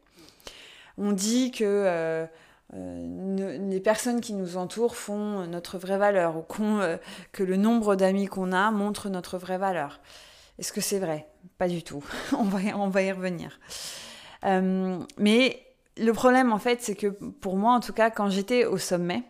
On 0.97 1.11
dit 1.11 1.51
que 1.51 1.65
euh, 1.65 2.25
euh, 2.73 3.57
les 3.69 3.79
personnes 3.81 4.21
qui 4.21 4.33
nous 4.33 4.55
entourent 4.55 4.95
font 4.95 5.45
notre 5.47 5.77
vraie 5.77 5.97
valeur 5.97 6.37
ou 6.37 6.45
que 7.33 7.43
le 7.43 7.57
nombre 7.57 7.97
d'amis 7.97 8.27
qu'on 8.27 8.53
a 8.53 8.71
montre 8.71 9.09
notre 9.09 9.37
vraie 9.37 9.57
valeur. 9.57 9.99
Est-ce 10.57 10.71
que 10.71 10.79
c'est 10.79 10.99
vrai? 10.99 11.27
Pas 11.57 11.67
du 11.67 11.83
tout. 11.83 12.03
on, 12.31 12.43
va, 12.43 12.59
on 12.77 12.87
va 12.87 13.01
y 13.01 13.11
revenir. 13.11 13.59
mais 15.17 15.70
le 16.01 16.13
problème, 16.13 16.51
en 16.51 16.59
fait, 16.59 16.81
c'est 16.81 16.95
que 16.95 17.07
pour 17.07 17.55
moi, 17.57 17.73
en 17.73 17.79
tout 17.79 17.93
cas, 17.93 18.09
quand 18.09 18.29
j'étais 18.29 18.65
au 18.65 18.77
sommet, 18.77 19.23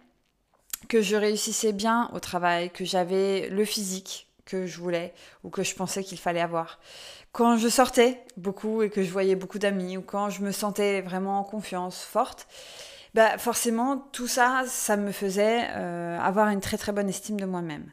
que 0.88 1.02
je 1.02 1.16
réussissais 1.16 1.74
bien 1.74 2.10
au 2.14 2.20
travail, 2.20 2.70
que 2.70 2.86
j'avais 2.86 3.50
le 3.50 3.66
physique 3.66 4.28
que 4.46 4.66
je 4.66 4.80
voulais 4.80 5.14
ou 5.44 5.50
que 5.50 5.64
je 5.64 5.76
pensais 5.76 6.04
qu'il 6.04 6.18
fallait 6.18 6.42
avoir. 6.42 6.80
Quand 7.32 7.58
je 7.58 7.70
sortais 7.70 8.20
beaucoup 8.36 8.82
et 8.82 8.90
que 8.90 9.04
je 9.04 9.12
voyais 9.12 9.36
beaucoup 9.36 9.60
d'amis 9.60 9.96
ou 9.98 10.02
quand 10.02 10.30
je 10.30 10.42
me 10.42 10.52
sentais 10.52 11.02
vraiment 11.02 11.40
en 11.40 11.44
confiance 11.44 12.02
forte, 12.02 12.48
bah 13.14 13.38
forcément 13.38 13.98
tout 14.12 14.28
ça, 14.28 14.64
ça 14.68 14.98
me 14.98 15.12
faisait 15.12 15.68
euh, 15.76 16.20
avoir 16.20 16.50
une 16.50 16.60
très 16.60 16.78
très 16.78 16.92
bonne 16.92 17.10
estime 17.10 17.40
de 17.40 17.46
moi-même. 17.46 17.92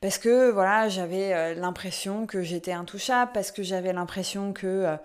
Parce 0.00 0.18
que 0.18 0.50
voilà, 0.50 0.88
j'avais 0.88 1.32
euh, 1.32 1.54
l'impression 1.54 2.26
que 2.26 2.42
j'étais 2.42 2.72
intouchable, 2.72 3.32
parce 3.32 3.50
que 3.50 3.62
j'avais 3.62 3.92
l'impression 3.92 4.52
que 4.52 4.96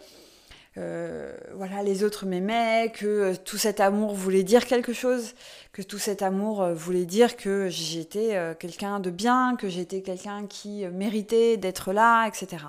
euh, 0.77 1.17
euh, 1.17 1.33
voilà, 1.55 1.83
les 1.83 2.03
autres 2.03 2.25
m'aimaient, 2.25 2.91
que 2.93 3.05
euh, 3.05 3.33
tout 3.43 3.57
cet 3.57 3.79
amour 3.79 4.13
voulait 4.13 4.43
dire 4.43 4.65
quelque 4.65 4.93
chose, 4.93 5.33
que 5.71 5.81
tout 5.81 5.97
cet 5.97 6.21
amour 6.21 6.61
euh, 6.61 6.73
voulait 6.73 7.05
dire 7.05 7.35
que 7.37 7.67
j'étais 7.69 8.55
quelqu'un 8.59 8.99
de 8.99 9.09
bien, 9.09 9.55
que 9.57 9.69
j'étais 9.69 10.01
quelqu'un 10.01 10.45
qui 10.47 10.85
méritait 10.87 11.57
d'être 11.57 11.93
là, 11.93 12.27
etc. 12.27 12.65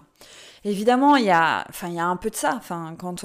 Évidemment, 0.64 1.16
il 1.16 1.26
y 1.26 1.30
a, 1.30 1.64
enfin, 1.68 1.88
il 1.88 1.94
y 1.94 2.00
a 2.00 2.06
un 2.06 2.16
peu 2.16 2.30
de 2.30 2.36
ça. 2.36 2.54
Enfin, 2.56 2.94
quand 2.98 3.24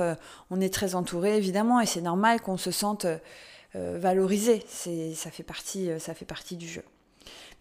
on 0.50 0.62
est 0.62 0.74
très 0.74 0.96
entouré, 0.96 1.38
évidemment, 1.38 1.80
et 1.80 1.86
c'est 1.86 2.02
normal 2.02 2.42
qu'on 2.42 2.58
se 2.58 2.72
sente 2.72 3.06
valorisé. 3.74 4.63
C'est, 4.68 5.13
ça 5.16 5.32
fait 5.32 5.44
partie, 5.44 5.90
ça 6.00 6.13
fait 6.13 6.25
partie 6.25 6.58
du 6.58 6.68
jeu. 6.68 6.84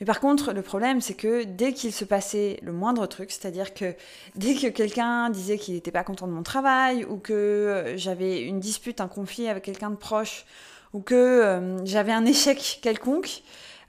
Mais 0.02 0.06
par 0.06 0.18
contre, 0.18 0.52
le 0.52 0.62
problème, 0.62 1.00
c'est 1.00 1.14
que 1.14 1.44
dès 1.44 1.72
qu'il 1.72 1.92
se 1.92 2.04
passait 2.04 2.58
le 2.62 2.72
moindre 2.72 3.06
truc, 3.06 3.30
c'est-à-dire 3.30 3.72
que 3.72 3.94
dès 4.34 4.54
que 4.54 4.66
quelqu'un 4.66 5.30
disait 5.30 5.58
qu'il 5.58 5.74
n'était 5.74 5.92
pas 5.92 6.02
content 6.02 6.26
de 6.26 6.32
mon 6.32 6.42
travail, 6.42 7.04
ou 7.04 7.18
que 7.18 7.32
euh, 7.32 7.96
j'avais 7.96 8.42
une 8.42 8.58
dispute, 8.58 9.00
un 9.00 9.06
conflit 9.06 9.48
avec 9.48 9.62
quelqu'un 9.62 9.90
de 9.90 9.96
proche, 9.96 10.44
ou 10.92 11.00
que 11.00 11.14
euh, 11.14 11.84
j'avais 11.84 12.12
un 12.12 12.24
échec 12.24 12.80
quelconque, 12.82 13.42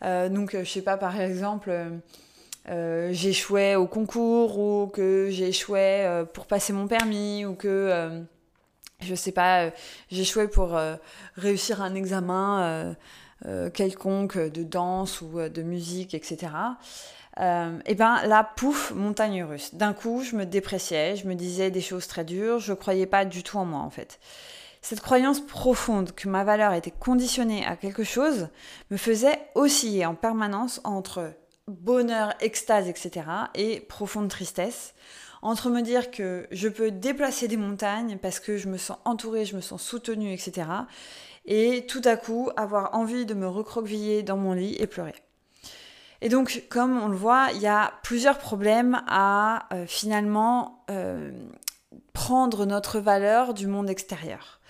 euh, 0.03 0.29
donc 0.29 0.55
je 0.55 0.69
sais 0.69 0.83
pas, 0.83 0.97
par 0.97 1.19
exemple, 1.19 1.71
j'échouais 3.09 3.75
au 3.75 3.87
concours, 3.87 4.59
ou 4.59 4.87
que 4.87 5.29
j'échouais 5.31 6.25
pour 6.33 6.45
passer 6.45 6.73
mon 6.73 6.87
permis, 6.87 7.45
ou 7.45 7.55
que 7.55 8.23
je 9.01 9.15
sais 9.15 9.31
pas, 9.31 9.71
j'échouais 10.11 10.47
pour 10.47 10.77
réussir 11.35 11.81
un 11.81 11.95
examen 11.95 12.95
quelconque 13.73 14.37
de 14.37 14.63
danse 14.63 15.21
ou 15.21 15.39
de 15.49 15.61
musique, 15.61 16.13
etc. 16.13 16.51
et 17.39 17.95
ben 17.95 18.21
là, 18.25 18.49
pouf, 18.55 18.91
montagne 18.91 19.43
russe. 19.43 19.75
D'un 19.75 19.93
coup, 19.93 20.21
je 20.21 20.35
me 20.35 20.45
dépréciais, 20.45 21.15
je 21.15 21.27
me 21.27 21.35
disais 21.35 21.71
des 21.71 21.81
choses 21.81 22.07
très 22.07 22.23
dures, 22.23 22.59
je 22.59 22.73
croyais 22.73 23.07
pas 23.07 23.25
du 23.25 23.43
tout 23.43 23.57
en 23.57 23.65
moi 23.65 23.79
en 23.79 23.89
fait. 23.89 24.19
Cette 24.83 24.99
croyance 24.99 25.39
profonde 25.39 26.11
que 26.11 26.27
ma 26.27 26.43
valeur 26.43 26.73
était 26.73 26.91
conditionnée 26.91 27.65
à 27.65 27.77
quelque 27.77 28.03
chose 28.03 28.49
me 28.91 28.97
faisait 28.97 29.39
osciller 29.55 30.05
en 30.05 30.13
permanence 30.13 30.81
entre 30.83 31.31
bonheur, 31.69 32.33
extase, 32.41 32.89
etc. 32.89 33.25
et 33.55 33.79
profonde 33.79 34.27
tristesse. 34.27 34.93
Entre 35.41 35.69
me 35.69 35.81
dire 35.81 36.11
que 36.11 36.47
je 36.51 36.67
peux 36.67 36.91
déplacer 36.91 37.47
des 37.47 37.55
montagnes 37.55 38.17
parce 38.17 38.41
que 38.41 38.57
je 38.57 38.67
me 38.67 38.77
sens 38.77 38.97
entourée, 39.05 39.45
je 39.45 39.55
me 39.55 39.61
sens 39.61 39.81
soutenue, 39.81 40.33
etc. 40.33 40.67
Et 41.45 41.85
tout 41.87 42.01
à 42.05 42.15
coup 42.15 42.49
avoir 42.55 42.95
envie 42.95 43.25
de 43.25 43.33
me 43.33 43.47
recroqueviller 43.47 44.23
dans 44.23 44.37
mon 44.37 44.53
lit 44.53 44.75
et 44.79 44.87
pleurer. 44.87 45.15
Et 46.21 46.29
donc, 46.29 46.63
comme 46.69 46.97
on 47.01 47.09
le 47.09 47.17
voit, 47.17 47.49
il 47.53 47.61
y 47.61 47.67
a 47.67 47.91
plusieurs 48.01 48.37
problèmes 48.37 49.01
à 49.07 49.67
euh, 49.73 49.85
finalement 49.85 50.85
euh, 50.89 51.31
prendre 52.13 52.65
notre 52.65 52.99
valeur 52.99 53.53
du 53.53 53.67
monde 53.67 53.89
extérieur. 53.89 54.61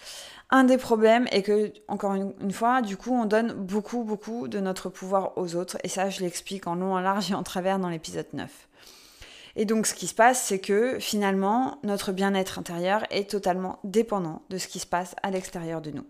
Un 0.49 0.63
des 0.63 0.77
problèmes 0.77 1.27
est 1.31 1.43
que, 1.43 1.71
encore 1.87 2.15
une, 2.15 2.51
fois, 2.51 2.81
du 2.81 2.97
coup, 2.97 3.13
on 3.13 3.25
donne 3.25 3.53
beaucoup, 3.53 4.03
beaucoup 4.03 4.47
de 4.47 4.59
notre 4.59 4.89
pouvoir 4.89 5.37
aux 5.37 5.55
autres. 5.55 5.77
Et 5.83 5.89
ça, 5.89 6.09
je 6.09 6.21
l'explique 6.21 6.65
en 6.65 6.75
long, 6.75 6.93
en 6.95 6.99
large 6.99 7.31
et 7.31 7.35
en 7.35 7.43
travers 7.43 7.77
dans 7.77 7.89
l'épisode 7.89 8.27
9. 8.33 8.49
Et 9.55 9.65
donc, 9.65 9.85
ce 9.85 9.93
qui 9.93 10.07
se 10.07 10.15
passe, 10.15 10.41
c'est 10.41 10.59
que 10.59 10.97
finalement, 10.99 11.77
notre 11.83 12.11
bien-être 12.11 12.57
intérieur 12.57 13.03
est 13.11 13.29
totalement 13.29 13.79
dépendant 13.83 14.41
de 14.49 14.57
ce 14.57 14.67
qui 14.67 14.79
se 14.79 14.87
passe 14.87 15.15
à 15.21 15.29
l'extérieur 15.29 15.81
de 15.81 15.91
nous. 15.91 16.05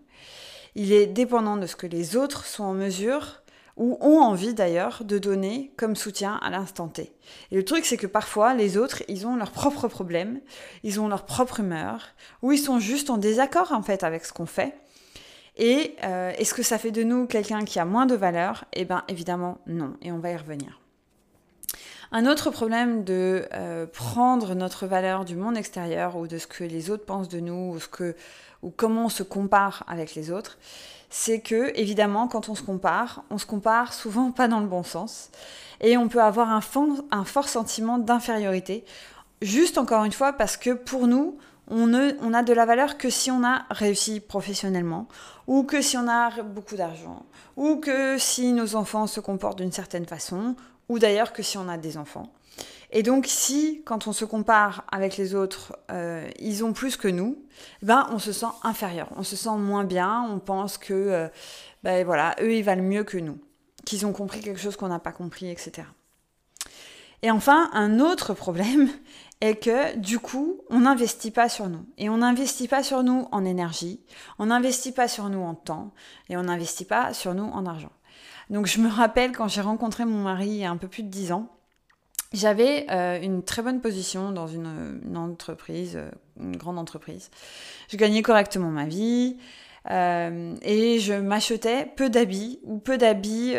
Il 0.74 0.92
est 0.92 1.06
dépendant 1.06 1.56
de 1.56 1.66
ce 1.66 1.76
que 1.76 1.86
les 1.86 2.16
autres 2.16 2.46
sont 2.46 2.64
en 2.64 2.74
mesure 2.74 3.42
ou 3.76 3.96
ont 4.00 4.20
envie 4.20 4.54
d'ailleurs 4.54 5.02
de 5.04 5.18
donner 5.18 5.72
comme 5.76 5.96
soutien 5.96 6.38
à 6.42 6.50
l'instant 6.50 6.88
T. 6.88 7.12
Et 7.50 7.56
le 7.56 7.64
truc, 7.64 7.84
c'est 7.84 7.96
que 7.96 8.06
parfois, 8.06 8.54
les 8.54 8.76
autres, 8.76 9.02
ils 9.08 9.26
ont 9.26 9.36
leurs 9.36 9.50
propres 9.50 9.88
problèmes, 9.88 10.40
ils 10.84 11.00
ont 11.00 11.08
leur 11.08 11.24
propre 11.24 11.60
humeur, 11.60 12.08
ou 12.42 12.52
ils 12.52 12.58
sont 12.58 12.78
juste 12.78 13.10
en 13.10 13.18
désaccord 13.18 13.72
en 13.72 13.82
fait 13.82 14.04
avec 14.04 14.24
ce 14.24 14.32
qu'on 14.32 14.46
fait. 14.46 14.76
Et 15.56 15.96
euh, 16.04 16.32
est-ce 16.38 16.54
que 16.54 16.62
ça 16.62 16.78
fait 16.78 16.90
de 16.90 17.02
nous 17.02 17.26
quelqu'un 17.26 17.64
qui 17.64 17.78
a 17.78 17.84
moins 17.84 18.06
de 18.06 18.14
valeur? 18.14 18.64
Eh 18.72 18.84
bien, 18.84 19.04
évidemment, 19.08 19.58
non. 19.66 19.94
Et 20.02 20.10
on 20.10 20.18
va 20.18 20.30
y 20.30 20.36
revenir. 20.36 20.80
Un 22.16 22.26
autre 22.26 22.50
problème 22.50 23.02
de 23.02 23.44
euh, 23.54 23.86
prendre 23.86 24.54
notre 24.54 24.86
valeur 24.86 25.24
du 25.24 25.34
monde 25.34 25.56
extérieur 25.56 26.14
ou 26.14 26.28
de 26.28 26.38
ce 26.38 26.46
que 26.46 26.62
les 26.62 26.88
autres 26.88 27.04
pensent 27.04 27.28
de 27.28 27.40
nous 27.40 27.72
ou, 27.74 27.80
ce 27.80 27.88
que, 27.88 28.14
ou 28.62 28.70
comment 28.70 29.06
on 29.06 29.08
se 29.08 29.24
compare 29.24 29.82
avec 29.88 30.14
les 30.14 30.30
autres, 30.30 30.56
c'est 31.10 31.40
que, 31.40 31.76
évidemment, 31.76 32.28
quand 32.28 32.48
on 32.48 32.54
se 32.54 32.62
compare, 32.62 33.24
on 33.30 33.38
se 33.38 33.46
compare 33.46 33.92
souvent 33.92 34.30
pas 34.30 34.46
dans 34.46 34.60
le 34.60 34.68
bon 34.68 34.84
sens. 34.84 35.30
Et 35.80 35.96
on 35.96 36.06
peut 36.06 36.22
avoir 36.22 36.50
un, 36.50 36.60
fort 36.60 37.48
sentiment 37.48 37.98
d'infériorité, 37.98 38.84
juste 39.42 39.76
encore 39.76 40.04
une 40.04 40.12
fois 40.12 40.34
parce 40.34 40.56
que 40.56 40.70
pour 40.70 41.08
nous, 41.08 41.36
on, 41.66 41.88
ne, 41.88 42.12
on 42.22 42.32
a 42.32 42.44
de 42.44 42.52
la 42.52 42.64
valeur 42.64 42.96
que 42.96 43.10
si 43.10 43.32
on 43.32 43.42
a 43.42 43.64
réussi 43.70 44.20
professionnellement, 44.20 45.08
ou 45.48 45.64
que 45.64 45.82
si 45.82 45.96
on 45.96 46.06
a 46.06 46.30
beaucoup 46.44 46.76
d'argent, 46.76 47.26
ou 47.56 47.78
que 47.78 48.18
si 48.18 48.52
nos 48.52 48.76
enfants 48.76 49.08
se 49.08 49.18
comportent 49.18 49.58
d'une 49.58 49.72
certaine 49.72 50.06
façon, 50.06 50.54
ou 50.88 50.98
d'ailleurs 50.98 51.32
que 51.32 51.42
si 51.42 51.58
on 51.58 51.68
a 51.68 51.76
des 51.76 51.96
enfants. 51.96 52.32
Et 52.96 53.02
donc, 53.02 53.26
si, 53.26 53.82
quand 53.84 54.06
on 54.06 54.12
se 54.12 54.24
compare 54.24 54.84
avec 54.92 55.16
les 55.16 55.34
autres, 55.34 55.76
euh, 55.90 56.28
ils 56.38 56.64
ont 56.64 56.72
plus 56.72 56.96
que 56.96 57.08
nous, 57.08 57.42
ben, 57.82 58.06
on 58.12 58.20
se 58.20 58.32
sent 58.32 58.46
inférieur, 58.62 59.08
on 59.16 59.24
se 59.24 59.34
sent 59.34 59.56
moins 59.56 59.82
bien, 59.82 60.24
on 60.30 60.38
pense 60.38 60.78
que, 60.78 60.94
euh, 60.94 61.28
ben 61.82 62.04
voilà, 62.04 62.36
eux, 62.40 62.54
ils 62.54 62.62
valent 62.62 62.84
mieux 62.84 63.02
que 63.02 63.18
nous, 63.18 63.38
qu'ils 63.84 64.06
ont 64.06 64.12
compris 64.12 64.40
quelque 64.40 64.60
chose 64.60 64.76
qu'on 64.76 64.88
n'a 64.88 65.00
pas 65.00 65.10
compris, 65.10 65.50
etc. 65.50 65.88
Et 67.22 67.32
enfin, 67.32 67.68
un 67.72 67.98
autre 67.98 68.32
problème 68.32 68.88
est 69.40 69.56
que, 69.56 69.96
du 69.96 70.20
coup, 70.20 70.60
on 70.70 70.80
n'investit 70.80 71.32
pas 71.32 71.48
sur 71.48 71.68
nous. 71.68 71.84
Et 71.98 72.08
on 72.08 72.18
n'investit 72.18 72.68
pas 72.68 72.84
sur 72.84 73.02
nous 73.02 73.26
en 73.32 73.44
énergie, 73.44 74.00
on 74.38 74.46
n'investit 74.46 74.92
pas 74.92 75.08
sur 75.08 75.28
nous 75.30 75.40
en 75.40 75.54
temps, 75.54 75.92
et 76.28 76.36
on 76.36 76.44
n'investit 76.44 76.84
pas 76.84 77.12
sur 77.12 77.34
nous 77.34 77.46
en 77.46 77.66
argent. 77.66 77.92
Donc, 78.50 78.66
je 78.66 78.80
me 78.80 78.88
rappelle 78.88 79.32
quand 79.32 79.48
j'ai 79.48 79.60
rencontré 79.60 80.04
mon 80.04 80.22
mari 80.22 80.48
il 80.48 80.56
y 80.56 80.64
a 80.64 80.70
un 80.70 80.76
peu 80.76 80.88
plus 80.88 81.02
de 81.02 81.08
dix 81.08 81.32
ans, 81.32 81.48
j'avais 82.34 82.86
euh, 82.90 83.20
une 83.22 83.44
très 83.44 83.62
bonne 83.62 83.80
position 83.80 84.32
dans 84.32 84.48
une, 84.48 84.66
entreprise, 85.16 85.96
euh, 85.96 86.10
une 86.40 86.56
grande 86.56 86.80
entreprise. 86.80 87.30
Je 87.88 87.96
gagnais 87.96 88.22
correctement 88.22 88.70
ma 88.70 88.86
vie 88.86 89.36
euh, 89.90 90.56
et 90.62 90.98
je 90.98 91.14
m'achetais 91.14 91.86
peu 91.94 92.10
d'habits 92.10 92.58
ou 92.64 92.78
peu 92.78 92.98
d'habits, 92.98 93.54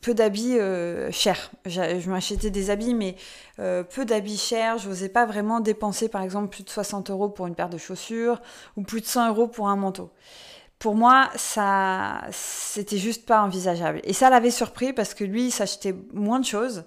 peu 0.00 0.14
d'habits 0.14 0.56
chers. 1.10 1.50
Je, 1.66 2.00
je 2.00 2.10
m'achetais 2.10 2.48
des 2.48 2.70
habits, 2.70 2.94
mais 2.94 3.16
peu 3.58 4.06
d'habits 4.06 4.38
chers. 4.38 4.78
Je 4.78 4.88
n'osais 4.88 5.10
pas 5.10 5.26
vraiment 5.26 5.60
dépenser, 5.60 6.08
par 6.08 6.22
exemple, 6.22 6.48
plus 6.48 6.64
de 6.64 6.70
60 6.70 7.10
euros 7.10 7.28
pour 7.28 7.46
une 7.46 7.54
paire 7.54 7.68
de 7.68 7.78
chaussures 7.78 8.40
ou 8.78 8.82
plus 8.82 9.02
de 9.02 9.06
100 9.06 9.28
euros 9.28 9.48
pour 9.48 9.68
un 9.68 9.76
manteau 9.76 10.10
pour 10.78 10.94
moi, 10.94 11.30
ça, 11.36 12.22
c'était 12.30 12.98
juste 12.98 13.24
pas 13.24 13.42
envisageable. 13.42 14.00
Et 14.04 14.12
ça 14.12 14.28
l'avait 14.28 14.50
surpris 14.50 14.92
parce 14.92 15.14
que 15.14 15.24
lui, 15.24 15.46
il 15.46 15.50
s'achetait 15.50 15.94
moins 16.12 16.40
de 16.40 16.44
choses, 16.44 16.84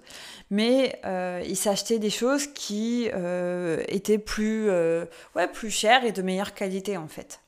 mais 0.50 1.00
euh, 1.04 1.42
il 1.46 1.56
s'achetait 1.56 1.98
des 1.98 2.10
choses 2.10 2.46
qui 2.46 3.08
euh, 3.12 3.82
étaient 3.88 4.18
plus, 4.18 4.70
euh, 4.70 5.04
ouais, 5.34 5.48
plus 5.48 5.70
chères 5.70 6.04
et 6.04 6.12
de 6.12 6.22
meilleure 6.22 6.54
qualité 6.54 6.96
en 6.96 7.08
fait. 7.08 7.40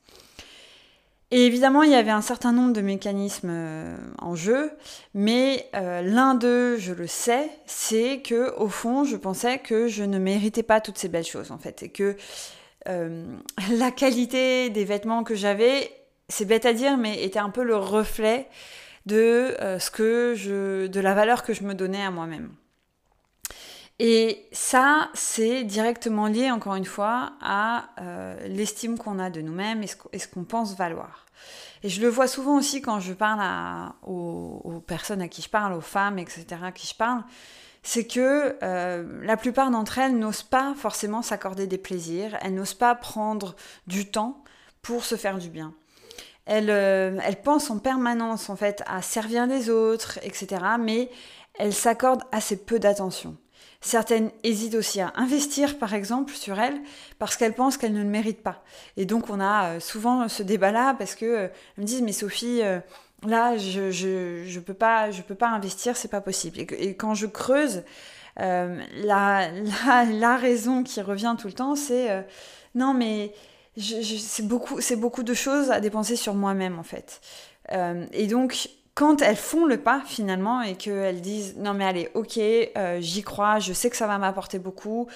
Et 1.30 1.46
évidemment, 1.46 1.84
il 1.84 1.92
y 1.92 1.94
avait 1.94 2.10
un 2.10 2.22
certain 2.22 2.50
nombre 2.50 2.72
de 2.72 2.80
mécanismes 2.80 3.96
en 4.18 4.34
jeu, 4.34 4.72
mais 5.14 5.70
l'un 5.72 6.34
d'eux, 6.34 6.76
je 6.76 6.92
le 6.92 7.06
sais, 7.06 7.48
c'est 7.66 8.20
que 8.20 8.52
au 8.56 8.66
fond, 8.66 9.04
je 9.04 9.16
pensais 9.16 9.60
que 9.60 9.86
je 9.86 10.02
ne 10.02 10.18
méritais 10.18 10.64
pas 10.64 10.80
toutes 10.80 10.98
ces 10.98 11.06
belles 11.08 11.22
choses 11.22 11.52
en 11.52 11.58
fait, 11.58 11.84
et 11.84 11.88
que 11.88 12.16
la 12.86 13.90
qualité 13.92 14.70
des 14.70 14.84
vêtements 14.84 15.22
que 15.22 15.36
j'avais 15.36 15.99
c'est 16.30 16.46
bête 16.46 16.64
à 16.64 16.72
dire, 16.72 16.96
mais 16.96 17.22
était 17.22 17.38
un 17.38 17.50
peu 17.50 17.62
le 17.62 17.76
reflet 17.76 18.48
de 19.06 19.56
euh, 19.60 19.78
ce 19.78 19.90
que 19.90 20.34
je, 20.36 20.86
de 20.86 21.00
la 21.00 21.14
valeur 21.14 21.42
que 21.42 21.52
je 21.52 21.64
me 21.64 21.74
donnais 21.74 22.02
à 22.02 22.10
moi-même. 22.10 22.54
Et 23.98 24.46
ça, 24.52 25.10
c'est 25.12 25.62
directement 25.64 26.26
lié, 26.26 26.50
encore 26.50 26.74
une 26.74 26.86
fois, 26.86 27.32
à 27.42 27.90
euh, 28.00 28.48
l'estime 28.48 28.96
qu'on 28.96 29.18
a 29.18 29.28
de 29.28 29.42
nous-mêmes 29.42 29.82
et 29.82 30.18
ce 30.18 30.26
qu'on 30.26 30.44
pense 30.44 30.74
valoir. 30.74 31.26
Et 31.82 31.88
je 31.88 32.00
le 32.00 32.08
vois 32.08 32.26
souvent 32.26 32.56
aussi 32.56 32.80
quand 32.80 33.00
je 33.00 33.12
parle 33.12 33.92
aux, 34.02 34.82
personnes 34.86 35.20
à 35.22 35.28
qui 35.28 35.42
je 35.42 35.48
parle, 35.50 35.74
aux 35.74 35.82
femmes, 35.82 36.18
etc., 36.18 36.46
à 36.62 36.72
qui 36.72 36.86
je 36.86 36.94
parle, 36.94 37.22
c'est 37.82 38.06
que 38.06 38.56
euh, 38.62 39.22
la 39.22 39.36
plupart 39.36 39.70
d'entre 39.70 39.98
elles 39.98 40.18
n'osent 40.18 40.42
pas 40.42 40.74
forcément 40.76 41.22
s'accorder 41.22 41.66
des 41.66 41.78
plaisirs, 41.78 42.38
elles 42.42 42.54
n'osent 42.54 42.74
pas 42.74 42.94
prendre 42.94 43.56
du 43.86 44.10
temps 44.10 44.44
pour 44.82 45.04
se 45.04 45.16
faire 45.16 45.38
du 45.38 45.48
bien. 45.48 45.74
Euh, 46.48 47.18
elle, 47.22 47.42
pense 47.42 47.70
en 47.70 47.78
permanence 47.78 48.50
en 48.50 48.56
fait 48.56 48.82
à 48.86 49.02
servir 49.02 49.46
les 49.46 49.70
autres, 49.70 50.18
etc. 50.22 50.62
Mais 50.78 51.10
elle 51.58 51.72
s'accorde 51.72 52.22
assez 52.32 52.56
peu 52.56 52.78
d'attention. 52.78 53.36
Certaines 53.82 54.30
hésitent 54.42 54.74
aussi 54.74 55.00
à 55.00 55.12
investir, 55.16 55.78
par 55.78 55.94
exemple, 55.94 56.34
sur 56.34 56.58
elle, 56.58 56.78
parce 57.18 57.36
qu'elles 57.36 57.54
pensent 57.54 57.76
qu'elles 57.76 57.94
ne 57.94 58.02
le 58.02 58.08
méritent 58.08 58.42
pas. 58.42 58.62
Et 58.96 59.06
donc, 59.06 59.30
on 59.30 59.40
a 59.40 59.76
euh, 59.76 59.80
souvent 59.80 60.28
ce 60.28 60.42
débat-là, 60.42 60.94
parce 60.98 61.14
que 61.14 61.24
euh, 61.24 61.48
me 61.78 61.84
disent, 61.84 62.02
mais 62.02 62.12
Sophie, 62.12 62.60
là, 63.26 63.56
je, 63.56 63.90
je, 63.90 64.60
peux 64.60 64.74
pas, 64.74 65.10
je 65.10 65.22
peux 65.22 65.34
pas 65.34 65.48
investir, 65.48 65.96
c'est 65.96 66.08
pas 66.08 66.20
possible. 66.20 66.58
Et, 66.58 66.94
quand 66.94 67.14
je 67.14 67.26
creuse, 67.26 67.82
la, 68.36 69.50
la, 69.50 70.36
raison 70.36 70.82
qui 70.82 71.00
revient 71.02 71.36
tout 71.38 71.46
le 71.46 71.52
temps, 71.52 71.74
c'est, 71.74 72.24
non, 72.74 72.94
mais 72.94 73.32
c'est 73.76 74.46
beaucoup, 74.46 74.78
beaucoup 74.96 75.22
de 75.22 75.34
choses 75.34 75.70
à 75.70 75.80
dépenser 75.80 76.16
sur 76.16 76.34
moi-même 76.34 76.78
en 76.78 76.82
fait. 76.82 77.20
Euh, 77.72 78.06
et 78.12 78.26
donc, 78.26 78.68
quand 78.94 79.22
elles 79.22 79.36
font 79.36 79.64
le 79.64 79.78
pas 79.78 80.02
finalement 80.04 80.60
et 80.60 80.74
qu'elles 80.74 81.20
disent 81.20 81.56
non 81.56 81.74
mais 81.74 81.84
allez 81.84 82.10
ok 82.14 82.38
euh, 82.38 83.00
j'y 83.00 83.22
crois 83.22 83.60
je 83.60 83.72
sais 83.72 83.88
que 83.88 83.96
ça 83.96 84.08
va 84.08 84.18
m'apporter 84.18 84.58
beaucoup 84.58 85.06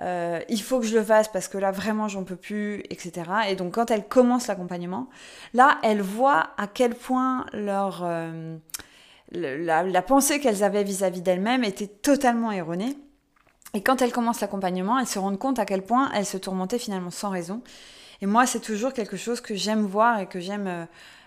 euh, 0.00 0.40
il 0.48 0.62
faut 0.62 0.78
que 0.78 0.86
je 0.86 0.96
le 0.96 1.02
fasse 1.02 1.28
parce 1.28 1.48
que 1.48 1.58
là 1.58 1.72
vraiment 1.72 2.06
j'en 2.06 2.22
peux 2.22 2.36
plus 2.36 2.84
etc 2.90 3.24
et 3.48 3.56
donc 3.56 3.74
quand 3.74 3.90
elles 3.90 4.06
commencent 4.06 4.46
l'accompagnement 4.46 5.08
là 5.52 5.78
elles 5.82 6.00
voient 6.00 6.50
à 6.56 6.68
quel 6.68 6.94
point 6.94 7.44
leur 7.52 8.06
la, 9.32 9.82
la, 9.82 10.02
pensée 10.02 10.40
qu'elles 10.40 10.62
avaient 10.62 10.84
vis-à-vis 10.84 11.22
d'elles-mêmes 11.22 11.64
était 11.64 11.86
totalement 11.86 12.52
erronée. 12.52 12.96
Et 13.74 13.82
quand 13.82 14.02
elles 14.02 14.12
commencent 14.12 14.40
l'accompagnement 14.40 14.98
elles 14.98 15.06
se 15.06 15.18
rendent 15.18 15.38
compte 15.38 15.58
à 15.58 15.64
quel 15.64 15.82
point 15.82 16.10
elles 16.14 16.26
se 16.26 16.36
tourmentaient 16.36 16.78
finalement 16.78 17.10
sans 17.10 17.30
raison 17.30 17.62
et 18.24 18.26
moi, 18.26 18.46
c'est 18.46 18.60
toujours 18.60 18.94
quelque 18.94 19.18
chose 19.18 19.42
que 19.42 19.54
j'aime 19.54 19.84
voir 19.84 20.18
et 20.18 20.26
que 20.26 20.40
j'aime 20.40 20.66
euh, 20.66 20.86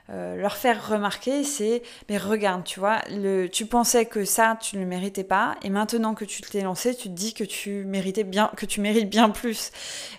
euh, 0.09 0.35
leur 0.35 0.57
faire 0.57 0.89
remarquer, 0.89 1.43
c'est 1.43 1.83
mais 2.09 2.17
regarde, 2.17 2.63
tu 2.63 2.79
vois, 2.79 3.03
tu 3.51 3.67
pensais 3.67 4.07
que 4.07 4.25
ça, 4.25 4.57
tu 4.59 4.77
ne 4.77 4.81
le 4.81 4.87
méritais 4.87 5.23
pas, 5.23 5.57
et 5.61 5.69
maintenant 5.69 6.15
que 6.15 6.25
tu 6.25 6.41
t'es 6.41 6.61
lancé, 6.61 6.95
tu 6.95 7.09
te 7.09 7.13
dis 7.13 7.35
que 7.35 7.43
tu 7.43 7.85
méritais 7.85 8.23
bien, 8.23 8.49
que 8.57 8.65
tu 8.65 8.81
mérites 8.81 9.11
bien 9.11 9.29
plus. 9.29 9.69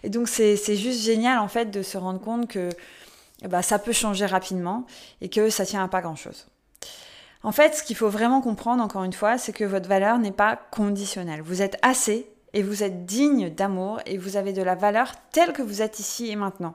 Et 0.04 0.08
donc 0.08 0.28
c'est 0.28 0.76
juste 0.76 1.02
génial 1.02 1.40
en 1.40 1.48
fait 1.48 1.68
de 1.72 1.82
se 1.82 1.98
rendre 1.98 2.20
compte 2.20 2.46
que 2.46 2.68
bah, 3.48 3.62
ça 3.62 3.80
peut 3.80 3.90
changer 3.90 4.26
rapidement 4.26 4.86
et 5.20 5.28
que 5.28 5.50
ça 5.50 5.66
tient 5.66 5.82
à 5.82 5.88
pas 5.88 6.00
grand 6.00 6.14
chose. 6.14 6.46
En 7.42 7.50
fait, 7.50 7.74
ce 7.74 7.82
qu'il 7.82 7.96
faut 7.96 8.08
vraiment 8.08 8.40
comprendre, 8.40 8.84
encore 8.84 9.02
une 9.02 9.12
fois, 9.12 9.36
c'est 9.36 9.52
que 9.52 9.64
votre 9.64 9.88
valeur 9.88 10.20
n'est 10.20 10.30
pas 10.30 10.60
conditionnelle. 10.70 11.42
Vous 11.42 11.60
êtes 11.60 11.76
assez 11.82 12.30
et 12.54 12.62
vous 12.62 12.82
êtes 12.82 13.04
digne 13.04 13.50
d'amour 13.50 14.00
et 14.06 14.18
vous 14.18 14.36
avez 14.36 14.52
de 14.52 14.62
la 14.62 14.74
valeur 14.74 15.12
telle 15.32 15.52
que 15.52 15.62
vous 15.62 15.82
êtes 15.82 15.98
ici 15.98 16.30
et 16.30 16.36
maintenant. 16.36 16.74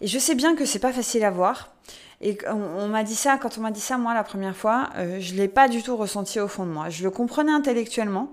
Et 0.00 0.06
je 0.06 0.18
sais 0.18 0.34
bien 0.34 0.56
que 0.56 0.64
c'est 0.64 0.78
pas 0.78 0.92
facile 0.92 1.24
à 1.24 1.30
voir. 1.30 1.72
Et 2.20 2.38
on, 2.48 2.88
m'a 2.88 3.02
dit 3.02 3.14
ça, 3.14 3.36
quand 3.36 3.58
on 3.58 3.60
m'a 3.60 3.70
dit 3.70 3.80
ça, 3.80 3.98
moi, 3.98 4.14
la 4.14 4.24
première 4.24 4.56
fois, 4.56 4.88
euh, 4.96 5.18
je 5.20 5.34
l'ai 5.34 5.48
pas 5.48 5.68
du 5.68 5.82
tout 5.82 5.96
ressenti 5.96 6.40
au 6.40 6.48
fond 6.48 6.64
de 6.64 6.70
moi. 6.70 6.88
Je 6.88 7.04
le 7.04 7.10
comprenais 7.10 7.52
intellectuellement, 7.52 8.32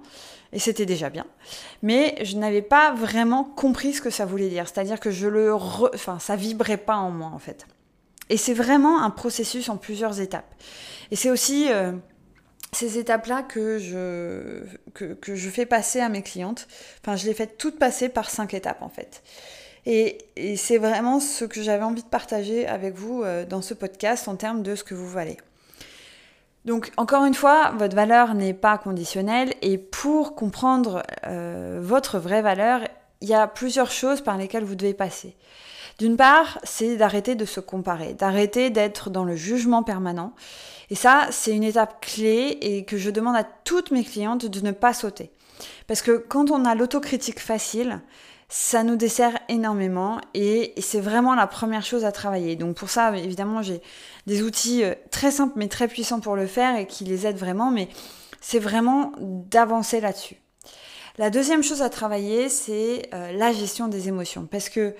et 0.53 0.59
c'était 0.59 0.85
déjà 0.85 1.09
bien. 1.09 1.25
Mais 1.81 2.15
je 2.23 2.37
n'avais 2.37 2.61
pas 2.61 2.93
vraiment 2.93 3.43
compris 3.43 3.93
ce 3.93 4.01
que 4.01 4.09
ça 4.09 4.25
voulait 4.25 4.47
dire. 4.47 4.67
C'est-à-dire 4.69 5.01
que 5.01 5.11
je 5.11 5.27
le. 5.27 5.53
Enfin, 5.53 6.17
ça 6.19 6.37
vibrait 6.37 6.77
pas 6.77 6.95
en 6.95 7.11
moi, 7.11 7.31
en 7.33 7.39
fait. 7.39 7.65
Et 8.29 8.37
c'est 8.37 8.53
vraiment 8.53 9.03
un 9.03 9.09
processus 9.09 9.67
en 9.67 9.75
plusieurs 9.75 10.21
étapes. 10.21 10.53
Et 11.11 11.17
c'est 11.17 11.29
aussi. 11.29 11.67
Euh, 11.69 11.91
ces 12.73 12.97
étapes-là 12.97 13.43
que 13.43 13.79
je, 13.79 14.63
que, 14.93 15.35
je 15.35 15.49
fais 15.49 15.65
passer 15.65 15.99
à 15.99 16.09
mes 16.09 16.21
clientes. 16.21 16.67
Enfin, 17.01 17.15
je 17.15 17.25
les 17.25 17.33
fais 17.33 17.47
toutes 17.47 17.79
passer 17.79 18.09
par 18.09 18.29
cinq 18.29 18.53
étapes 18.53 18.81
en 18.81 18.89
fait. 18.89 19.23
Et, 19.85 20.17
c'est 20.55 20.77
vraiment 20.77 21.19
ce 21.19 21.45
que 21.45 21.61
j'avais 21.61 21.83
envie 21.83 22.03
de 22.03 22.07
partager 22.07 22.67
avec 22.67 22.95
vous 22.95 23.23
euh, 23.23 23.45
dans 23.45 23.61
ce 23.61 23.73
podcast 23.73 24.27
en 24.27 24.35
termes 24.35 24.63
de 24.63 24.75
ce 24.75 24.83
que 24.83 24.93
vous 24.93 25.09
valez. 25.09 25.37
Donc 26.65 26.91
encore 26.95 27.25
une 27.25 27.33
fois, 27.33 27.71
votre 27.77 27.95
valeur 27.95 28.35
n'est 28.35 28.53
pas 28.53 28.77
conditionnelle 28.77 29.53
et 29.61 29.77
pour 29.77 30.35
comprendre 30.35 31.03
euh, 31.27 31.79
votre 31.81 32.19
vraie 32.19 32.41
valeur, 32.41 32.81
il 33.19 33.27
y 33.27 33.33
a 33.33 33.47
plusieurs 33.47 33.91
choses 33.91 34.21
par 34.21 34.37
lesquelles 34.37 34.63
vous 34.63 34.75
devez 34.75 34.93
passer. 34.93 35.35
D'une 35.99 36.17
part, 36.17 36.59
c'est 36.63 36.97
d'arrêter 36.97 37.35
de 37.35 37.45
se 37.45 37.59
comparer, 37.59 38.13
d'arrêter 38.13 38.69
d'être 38.69 39.09
dans 39.09 39.23
le 39.23 39.35
jugement 39.35 39.83
permanent 39.83 40.33
et 40.93 40.95
ça, 40.95 41.27
c'est 41.31 41.55
une 41.55 41.63
étape 41.63 42.05
clé 42.05 42.57
et 42.61 42.85
que 42.85 42.97
je 42.97 43.09
demande 43.09 43.35
à 43.35 43.43
toutes 43.43 43.89
mes 43.89 44.03
clientes 44.03 44.45
de 44.45 44.59
ne 44.61 44.71
pas 44.71 44.93
sauter. 44.93 45.31
Parce 45.87 46.03
que 46.03 46.17
quand 46.17 46.51
on 46.51 46.65
a 46.65 46.75
l'autocritique 46.75 47.39
facile, 47.39 48.01
ça 48.47 48.83
nous 48.83 48.95
dessert 48.95 49.39
énormément 49.49 50.19
et 50.35 50.75
c'est 50.79 50.99
vraiment 50.99 51.33
la 51.33 51.47
première 51.47 51.83
chose 51.83 52.05
à 52.05 52.11
travailler. 52.11 52.55
Donc 52.55 52.75
pour 52.75 52.91
ça, 52.91 53.17
évidemment, 53.17 53.63
j'ai 53.63 53.81
des 54.27 54.43
outils 54.43 54.83
euh, 54.83 54.93
très 55.09 55.31
simples 55.31 55.53
mais 55.55 55.67
très 55.67 55.87
puissants 55.87 56.19
pour 56.19 56.35
le 56.35 56.45
faire 56.45 56.75
et 56.77 56.85
qui 56.85 57.05
les 57.05 57.25
aident 57.25 57.39
vraiment, 57.39 57.71
mais 57.71 57.87
c'est 58.39 58.59
vraiment 58.59 59.13
d'avancer 59.17 59.99
là-dessus. 59.99 60.35
La 61.17 61.29
deuxième 61.29 61.63
chose 61.63 61.81
à 61.81 61.89
travailler, 61.89 62.49
c'est 62.49 63.09
euh, 63.13 63.31
la 63.31 63.51
gestion 63.51 63.87
des 63.87 64.09
émotions. 64.09 64.45
Parce 64.45 64.69
que 64.69 64.93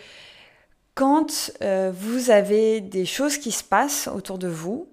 quand 0.95 1.51
euh, 1.61 1.91
vous 1.93 2.29
avez 2.29 2.81
des 2.81 3.05
choses 3.05 3.37
qui 3.37 3.51
se 3.51 3.63
passent 3.63 4.07
autour 4.13 4.37
de 4.37 4.47
vous, 4.47 4.87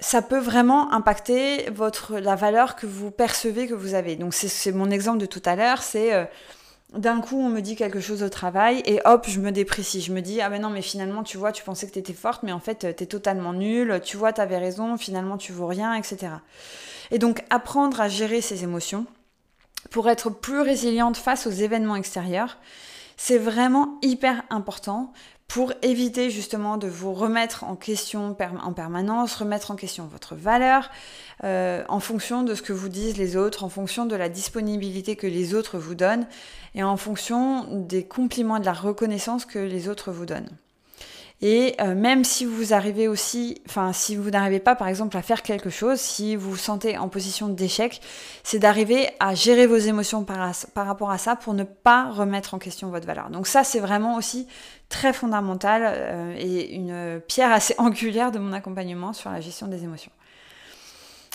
ça 0.00 0.22
peut 0.22 0.38
vraiment 0.38 0.92
impacter 0.92 1.70
votre, 1.70 2.18
la 2.18 2.34
valeur 2.34 2.76
que 2.76 2.86
vous 2.86 3.10
percevez 3.10 3.66
que 3.66 3.74
vous 3.74 3.94
avez. 3.94 4.16
Donc 4.16 4.34
c'est 4.34 4.72
mon 4.72 4.90
exemple 4.90 5.18
de 5.18 5.26
tout 5.26 5.42
à 5.44 5.56
l'heure, 5.56 5.82
c'est 5.82 6.12
euh, 6.12 6.24
d'un 6.92 7.20
coup 7.20 7.40
on 7.40 7.48
me 7.48 7.60
dit 7.60 7.76
quelque 7.76 8.00
chose 8.00 8.22
au 8.22 8.28
travail 8.28 8.82
et 8.86 9.00
hop 9.04 9.26
je 9.28 9.40
me 9.40 9.50
déprécie. 9.50 10.00
Je 10.00 10.12
me 10.12 10.20
dis 10.20 10.40
ah 10.40 10.50
mais 10.50 10.58
non 10.58 10.70
mais 10.70 10.82
finalement 10.82 11.22
tu 11.22 11.38
vois 11.38 11.52
tu 11.52 11.62
pensais 11.62 11.86
que 11.86 11.92
tu 11.92 11.98
étais 11.98 12.12
forte 12.12 12.42
mais 12.42 12.52
en 12.52 12.60
fait 12.60 12.80
tu 12.80 12.86
es 12.86 13.06
totalement 13.06 13.52
nulle, 13.52 14.00
tu 14.04 14.16
vois 14.16 14.32
tu 14.32 14.40
avais 14.40 14.58
raison, 14.58 14.96
finalement 14.96 15.38
tu 15.38 15.52
vaux 15.52 15.66
rien, 15.66 15.94
etc. 15.94 16.32
Et 17.10 17.18
donc 17.18 17.42
apprendre 17.50 18.00
à 18.00 18.08
gérer 18.08 18.40
ses 18.40 18.64
émotions 18.64 19.06
pour 19.90 20.08
être 20.08 20.30
plus 20.30 20.60
résiliente 20.60 21.16
face 21.16 21.46
aux 21.46 21.50
événements 21.50 21.96
extérieurs, 21.96 22.58
c'est 23.16 23.38
vraiment 23.38 23.98
hyper 24.02 24.42
important 24.50 25.12
pour 25.48 25.72
éviter 25.82 26.30
justement 26.30 26.78
de 26.78 26.88
vous 26.88 27.12
remettre 27.12 27.64
en 27.64 27.76
question 27.76 28.36
en 28.40 28.72
permanence, 28.72 29.36
remettre 29.36 29.70
en 29.70 29.76
question 29.76 30.06
votre 30.06 30.34
valeur 30.34 30.90
euh, 31.44 31.84
en 31.88 32.00
fonction 32.00 32.42
de 32.42 32.54
ce 32.54 32.62
que 32.62 32.72
vous 32.72 32.88
disent 32.88 33.18
les 33.18 33.36
autres, 33.36 33.62
en 33.62 33.68
fonction 33.68 34.06
de 34.06 34.16
la 34.16 34.28
disponibilité 34.28 35.16
que 35.16 35.26
les 35.26 35.54
autres 35.54 35.78
vous 35.78 35.94
donnent 35.94 36.26
et 36.74 36.82
en 36.82 36.96
fonction 36.96 37.66
des 37.70 38.04
compliments 38.04 38.56
et 38.56 38.60
de 38.60 38.64
la 38.64 38.72
reconnaissance 38.72 39.44
que 39.44 39.58
les 39.58 39.88
autres 39.88 40.12
vous 40.12 40.26
donnent. 40.26 40.50
Et 41.46 41.74
euh, 41.78 41.94
même 41.94 42.24
si 42.24 42.46
vous 42.46 42.72
arrivez 42.72 43.06
aussi, 43.06 43.60
enfin 43.68 43.92
si 43.92 44.16
vous 44.16 44.30
n'arrivez 44.30 44.60
pas 44.60 44.74
par 44.74 44.88
exemple 44.88 45.14
à 45.18 45.20
faire 45.20 45.42
quelque 45.42 45.68
chose, 45.68 46.00
si 46.00 46.36
vous 46.36 46.52
vous 46.52 46.56
sentez 46.56 46.96
en 46.96 47.10
position 47.10 47.48
d'échec, 47.48 48.00
c'est 48.42 48.58
d'arriver 48.58 49.08
à 49.20 49.34
gérer 49.34 49.66
vos 49.66 49.76
émotions 49.76 50.24
par, 50.24 50.54
rapport 50.74 51.10
à 51.10 51.18
ça 51.18 51.36
pour 51.36 51.52
ne 51.52 51.64
pas 51.64 52.10
remettre 52.10 52.54
en 52.54 52.58
question 52.58 52.88
votre 52.88 53.06
valeur. 53.06 53.28
Donc 53.28 53.46
ça 53.46 53.62
c'est 53.62 53.78
vraiment 53.78 54.16
aussi 54.16 54.48
très 54.88 55.12
fondamental 55.12 55.82
euh, 55.84 56.34
et 56.38 56.74
une 56.74 57.20
pierre 57.28 57.52
assez 57.52 57.74
angulaire 57.78 58.32
de 58.32 58.38
mon 58.38 58.54
accompagnement 58.54 59.12
sur 59.12 59.28
la 59.28 59.42
gestion 59.42 59.66
des 59.66 59.84
émotions. 59.84 60.12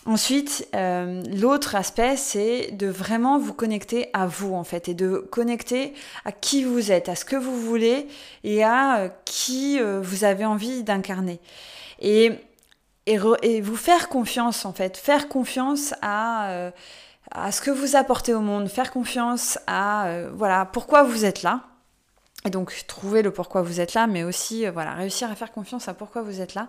Ensuite, 0.09 0.67
euh, 0.73 1.21
l'autre 1.35 1.75
aspect, 1.75 2.17
c'est 2.17 2.71
de 2.71 2.87
vraiment 2.87 3.37
vous 3.37 3.53
connecter 3.53 4.09
à 4.13 4.25
vous, 4.25 4.55
en 4.55 4.63
fait, 4.63 4.89
et 4.89 4.95
de 4.95 5.17
connecter 5.29 5.93
à 6.25 6.31
qui 6.31 6.63
vous 6.63 6.91
êtes, 6.91 7.09
à 7.09 7.15
ce 7.15 7.25
que 7.25 7.35
vous 7.35 7.55
voulez 7.55 8.07
et 8.43 8.63
à 8.63 9.01
euh, 9.01 9.09
qui 9.25 9.79
euh, 9.79 10.01
vous 10.01 10.23
avez 10.23 10.45
envie 10.45 10.81
d'incarner. 10.81 11.39
Et, 11.99 12.31
vous 13.61 13.75
faire 13.75 14.09
confiance, 14.09 14.65
en 14.65 14.73
fait, 14.73 14.97
faire 14.97 15.29
confiance 15.29 15.93
à, 16.01 16.71
à 17.29 17.51
ce 17.51 17.61
que 17.61 17.69
vous 17.69 17.95
apportez 17.95 18.33
au 18.33 18.41
monde, 18.41 18.67
faire 18.67 18.91
confiance 18.91 19.59
à, 19.67 20.23
voilà, 20.33 20.65
pourquoi 20.65 21.03
vous 21.03 21.23
êtes 21.23 21.43
là. 21.43 21.61
Et 22.45 22.49
donc, 22.49 22.83
trouver 22.87 23.21
le 23.21 23.31
pourquoi 23.31 23.61
vous 23.61 23.79
êtes 23.79 23.93
là, 23.93 24.07
mais 24.07 24.23
aussi, 24.23 24.65
voilà, 24.67 24.93
réussir 24.93 25.29
à 25.29 25.35
faire 25.35 25.51
confiance 25.51 25.87
à 25.87 25.93
pourquoi 25.93 26.23
vous 26.23 26.41
êtes 26.41 26.55
là. 26.55 26.67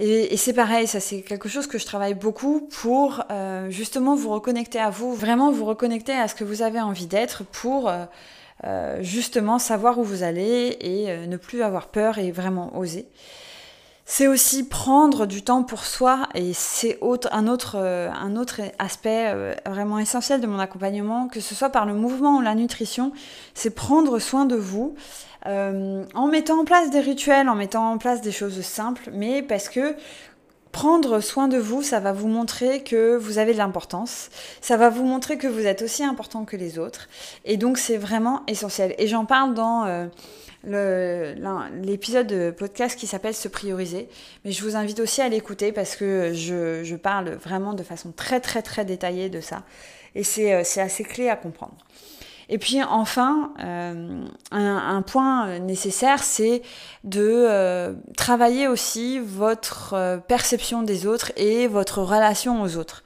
Et, 0.00 0.36
c'est 0.36 0.52
pareil, 0.52 0.86
ça 0.86 1.00
c'est 1.00 1.22
quelque 1.22 1.48
chose 1.48 1.66
que 1.66 1.76
je 1.76 1.84
travaille 1.84 2.14
beaucoup 2.14 2.60
pour 2.60 3.24
euh, 3.30 3.68
justement 3.68 4.14
vous 4.14 4.30
reconnecter 4.30 4.78
à 4.78 4.90
vous, 4.90 5.12
vraiment 5.12 5.50
vous 5.50 5.64
reconnecter 5.64 6.12
à 6.12 6.28
ce 6.28 6.36
que 6.36 6.44
vous 6.44 6.62
avez 6.62 6.80
envie 6.80 7.06
d'être 7.06 7.42
pour 7.44 7.88
euh, 7.88 8.04
euh, 8.62 9.02
justement 9.02 9.58
savoir 9.58 9.98
où 9.98 10.04
vous 10.04 10.22
allez 10.22 10.76
et 10.80 11.26
ne 11.26 11.36
plus 11.36 11.62
avoir 11.62 11.88
peur 11.88 12.18
et 12.18 12.30
vraiment 12.30 12.76
oser. 12.78 13.06
C'est 14.10 14.26
aussi 14.26 14.66
prendre 14.66 15.26
du 15.26 15.42
temps 15.42 15.62
pour 15.62 15.84
soi 15.84 16.30
et 16.34 16.54
c'est 16.54 16.98
un, 17.30 17.46
autre, 17.46 17.76
un 17.76 18.36
autre 18.36 18.62
aspect 18.78 19.34
vraiment 19.66 19.98
essentiel 19.98 20.40
de 20.40 20.46
mon 20.46 20.58
accompagnement, 20.58 21.28
que 21.28 21.40
ce 21.40 21.54
soit 21.54 21.68
par 21.68 21.84
le 21.84 21.92
mouvement 21.92 22.38
ou 22.38 22.40
la 22.40 22.54
nutrition, 22.54 23.12
c'est 23.52 23.68
prendre 23.68 24.18
soin 24.18 24.46
de 24.46 24.56
vous 24.56 24.94
euh, 25.46 26.04
en 26.14 26.26
mettant 26.26 26.60
en 26.60 26.64
place 26.64 26.90
des 26.90 27.00
rituels, 27.00 27.48
en 27.48 27.54
mettant 27.54 27.92
en 27.92 27.98
place 27.98 28.20
des 28.20 28.32
choses 28.32 28.60
simples, 28.60 29.10
mais 29.12 29.40
parce 29.42 29.68
que 29.68 29.94
prendre 30.72 31.20
soin 31.20 31.48
de 31.48 31.58
vous, 31.58 31.82
ça 31.82 32.00
va 32.00 32.12
vous 32.12 32.28
montrer 32.28 32.82
que 32.82 33.16
vous 33.16 33.38
avez 33.38 33.52
de 33.52 33.58
l'importance, 33.58 34.30
ça 34.60 34.76
va 34.76 34.90
vous 34.90 35.04
montrer 35.04 35.38
que 35.38 35.46
vous 35.46 35.66
êtes 35.66 35.82
aussi 35.82 36.04
important 36.04 36.44
que 36.44 36.56
les 36.56 36.78
autres, 36.78 37.08
et 37.44 37.56
donc 37.56 37.78
c'est 37.78 37.96
vraiment 37.96 38.42
essentiel. 38.46 38.94
Et 38.98 39.06
j'en 39.06 39.24
parle 39.24 39.54
dans 39.54 40.08
euh, 40.66 41.34
l'épisode 41.82 42.26
de 42.26 42.50
podcast 42.50 42.98
qui 42.98 43.06
s'appelle 43.06 43.34
Se 43.34 43.48
prioriser, 43.48 44.08
mais 44.44 44.52
je 44.52 44.62
vous 44.62 44.76
invite 44.76 45.00
aussi 45.00 45.20
à 45.22 45.28
l'écouter 45.28 45.72
parce 45.72 45.96
que 45.96 46.32
je, 46.34 46.82
je, 46.84 46.96
parle 46.96 47.30
vraiment 47.30 47.74
de 47.74 47.82
façon 47.82 48.12
très 48.12 48.40
très 48.40 48.62
très 48.62 48.84
détaillée 48.84 49.28
de 49.28 49.40
ça, 49.40 49.62
et 50.14 50.24
c'est 50.24 50.54
euh, 50.54 50.82
assez 50.82 51.04
clé 51.04 51.28
à 51.28 51.36
comprendre. 51.36 51.76
Et 52.48 52.58
puis 52.58 52.82
enfin, 52.82 53.52
euh, 53.60 54.24
un, 54.50 55.02
point 55.02 55.58
nécessaire, 55.58 56.22
c'est 56.22 56.62
de 57.04 57.20
euh, 57.22 57.92
travailler 58.16 58.68
aussi 58.68 59.18
votre 59.18 59.92
euh, 59.94 60.16
perception 60.16 60.82
des 60.82 61.06
autres 61.06 61.32
et 61.36 61.66
votre 61.66 62.00
relation 62.00 62.62
aux 62.62 62.76
autres. 62.76 63.04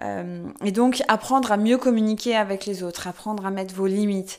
Et 0.00 0.70
donc 0.70 1.02
apprendre 1.08 1.50
à 1.50 1.56
mieux 1.56 1.76
communiquer 1.76 2.36
avec 2.36 2.66
les 2.66 2.82
autres, 2.82 3.08
apprendre 3.08 3.44
à 3.44 3.50
mettre 3.50 3.74
vos 3.74 3.86
limites, 3.86 4.38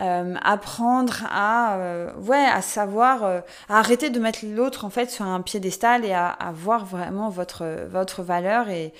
euh, 0.00 0.34
apprendre 0.42 1.24
à, 1.28 1.76
euh, 1.76 2.14
ouais, 2.20 2.44
à 2.44 2.62
savoir, 2.62 3.24
euh, 3.24 3.40
à 3.68 3.80
arrêter 3.80 4.08
de 4.08 4.18
mettre 4.18 4.46
l'autre 4.46 4.84
en 4.84 4.90
fait 4.90 5.10
sur 5.10 5.26
un 5.26 5.42
piédestal 5.42 6.04
et 6.04 6.12
à, 6.12 6.28
à 6.28 6.52
voir 6.52 6.86
vraiment 6.86 7.28
votre, 7.28 7.86
votre 7.90 8.22
valeur 8.22 8.70
et, 8.70 8.94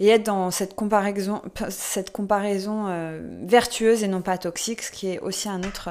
et, 0.00 0.08
être 0.08 0.22
dans 0.22 0.50
cette 0.50 0.74
comparaison, 0.74 1.42
cette 1.68 2.10
comparaison 2.10 2.86
vertueuse 3.42 4.02
et 4.02 4.08
non 4.08 4.22
pas 4.22 4.38
toxique, 4.38 4.82
ce 4.82 4.92
qui 4.92 5.08
est 5.08 5.18
aussi 5.18 5.48
un 5.48 5.62
autre, 5.62 5.90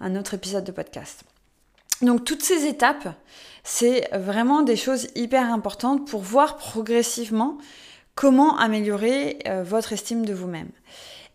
un 0.00 0.16
autre 0.16 0.34
épisode 0.34 0.64
de 0.64 0.72
podcast. 0.72 1.24
Donc 2.02 2.24
toutes 2.24 2.42
ces 2.42 2.66
étapes, 2.66 3.08
c'est 3.64 4.08
vraiment 4.12 4.62
des 4.62 4.76
choses 4.76 5.08
hyper 5.16 5.52
importantes 5.52 6.08
pour 6.08 6.22
voir 6.22 6.56
progressivement 6.56 7.58
comment 8.16 8.58
améliorer 8.58 9.38
votre 9.64 9.92
estime 9.92 10.26
de 10.26 10.34
vous-même. 10.34 10.70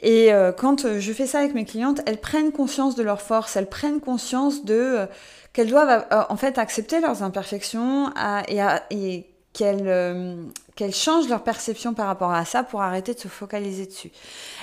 Et 0.02 0.34
euh, 0.34 0.52
quand 0.52 1.00
je 1.00 1.14
fais 1.14 1.28
ça 1.28 1.40
avec 1.40 1.54
mes 1.54 1.64
clientes, 1.64 2.02
elles 2.06 2.20
prennent 2.20 2.52
conscience 2.52 2.96
de 2.96 3.04
leurs 3.04 3.22
forces, 3.22 3.56
elles 3.56 3.70
prennent 3.70 4.00
conscience 4.02 4.66
de 4.66 5.06
qu'elles 5.54 5.70
doivent 5.70 6.06
en 6.30 6.36
fait 6.38 6.58
accepter 6.58 7.02
leurs 7.02 7.24
imperfections 7.24 8.12
et, 8.48 8.62
et 8.90 9.31
qu'elles 9.54 10.52
qu'elles 10.76 10.96
changent 10.96 11.28
leur 11.28 11.44
perception 11.44 11.94
par 11.94 12.08
rapport 12.08 12.32
à 12.32 12.46
ça 12.46 12.64
pour 12.64 12.82
arrêter 12.82 13.14
de 13.14 13.20
se 13.20 13.28
focaliser 13.28 13.86
dessus. 13.86 14.12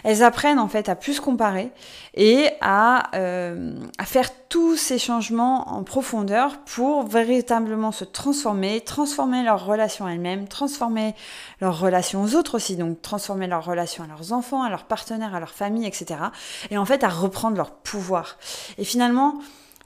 Elles 0.05 0.22
apprennent 0.22 0.59
en 0.59 0.68
fait 0.68 0.88
à 0.88 0.96
plus 0.96 1.20
comparer 1.20 1.70
et 2.14 2.48
à, 2.61 3.14
euh, 3.16 3.79
à 3.98 4.05
faire 4.05 4.31
tous 4.48 4.77
ces 4.77 4.98
changements 4.98 5.68
en 5.68 5.83
profondeur 5.85 6.59
pour 6.64 7.07
véritablement 7.07 7.92
se 7.92 8.05
transformer, 8.05 8.81
transformer 8.81 9.42
leur 9.42 9.66
relation 9.66 10.07
à 10.07 10.12
elles-mêmes, 10.12 10.48
transformer 10.48 11.14
leur 11.61 11.79
relation 11.79 12.22
aux 12.22 12.35
autres 12.35 12.57
aussi, 12.57 12.77
donc 12.77 13.03
transformer 13.03 13.46
leur 13.46 13.64
relation 13.64 14.05
à 14.05 14.07
leurs 14.07 14.33
enfants, 14.33 14.62
à 14.62 14.70
leurs 14.70 14.85
partenaires, 14.85 15.35
à 15.35 15.40
leur 15.40 15.53
famille, 15.53 15.87
etc. 15.87 16.20
Et 16.70 16.79
en 16.79 16.85
fait 16.85 17.05
à 17.05 17.09
reprendre 17.09 17.57
leur 17.57 17.70
pouvoir. 17.70 18.38
Et 18.79 18.85
finalement, 18.85 19.38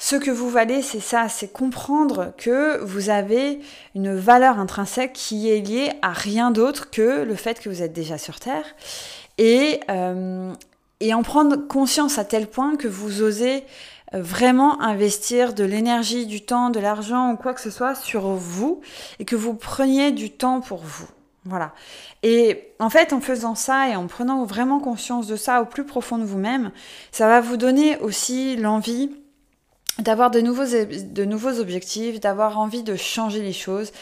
ce 0.04 0.16
que 0.16 0.32
vous 0.32 0.50
valez, 0.50 0.82
c'est 0.82 0.98
ça, 0.98 1.28
c'est 1.28 1.52
comprendre 1.52 2.32
que 2.36 2.82
vous 2.82 3.08
avez 3.08 3.60
une 3.94 4.12
valeur 4.16 4.58
intrinsèque 4.58 5.12
qui 5.12 5.48
est 5.48 5.60
liée 5.60 5.92
à 6.02 6.10
rien 6.10 6.50
d'autre 6.50 6.90
que 6.90 7.22
le 7.22 7.36
fait 7.36 7.60
que 7.60 7.68
vous 7.68 7.82
êtes 7.82 7.92
déjà 7.92 8.18
sur 8.18 8.40
Terre. 8.40 8.64
Et, 9.38 9.78
euh, 9.90 10.52
et 10.98 11.14
en 11.14 11.22
prendre 11.22 11.54
conscience 11.68 12.18
à 12.18 12.24
tel 12.24 12.48
point 12.48 12.74
que 12.74 12.88
vous 12.88 13.22
osez 13.22 13.62
euh, 14.12 14.20
vraiment 14.20 14.82
investir 14.82 15.54
de 15.54 15.62
l'énergie, 15.62 16.26
du 16.26 16.40
temps, 16.40 16.70
de 16.70 16.80
l'argent 16.80 17.30
ou 17.30 17.36
quoi 17.36 17.54
que 17.54 17.60
ce 17.60 17.70
soit 17.70 17.94
sur 17.94 18.22
vous 18.22 18.80
et 19.20 19.24
que 19.24 19.36
vous 19.36 19.54
preniez 19.54 20.10
du 20.10 20.30
temps 20.30 20.60
pour 20.60 20.78
vous. 20.78 21.06
Voilà. 21.44 21.74
Et 22.24 22.72
en 22.80 22.90
fait, 22.90 23.12
en 23.12 23.20
faisant 23.20 23.54
ça 23.54 23.88
et 23.88 23.94
en 23.94 24.08
prenant 24.08 24.44
vraiment 24.46 24.80
conscience 24.80 25.28
de 25.28 25.36
ça 25.36 25.62
au 25.62 25.64
plus 25.64 25.84
profond 25.84 26.18
de 26.18 26.24
vous-même, 26.24 26.72
ça 27.12 27.28
va 27.28 27.40
vous 27.40 27.56
donner 27.56 27.98
aussi 27.98 28.56
l'envie 28.56 29.12
d'avoir 29.98 30.30
de 30.30 30.40
nouveaux, 30.40 30.64
de 30.64 31.24
nouveaux 31.24 31.60
objectifs, 31.60 32.20
d'avoir 32.20 32.58
envie 32.58 32.82
de 32.82 32.96
changer 32.96 33.42
les 33.42 33.52
choses 33.52 33.92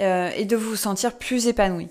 euh, 0.00 0.30
et 0.36 0.44
de 0.44 0.56
vous 0.56 0.76
sentir 0.76 1.16
plus 1.16 1.48
épanoui. 1.48 1.88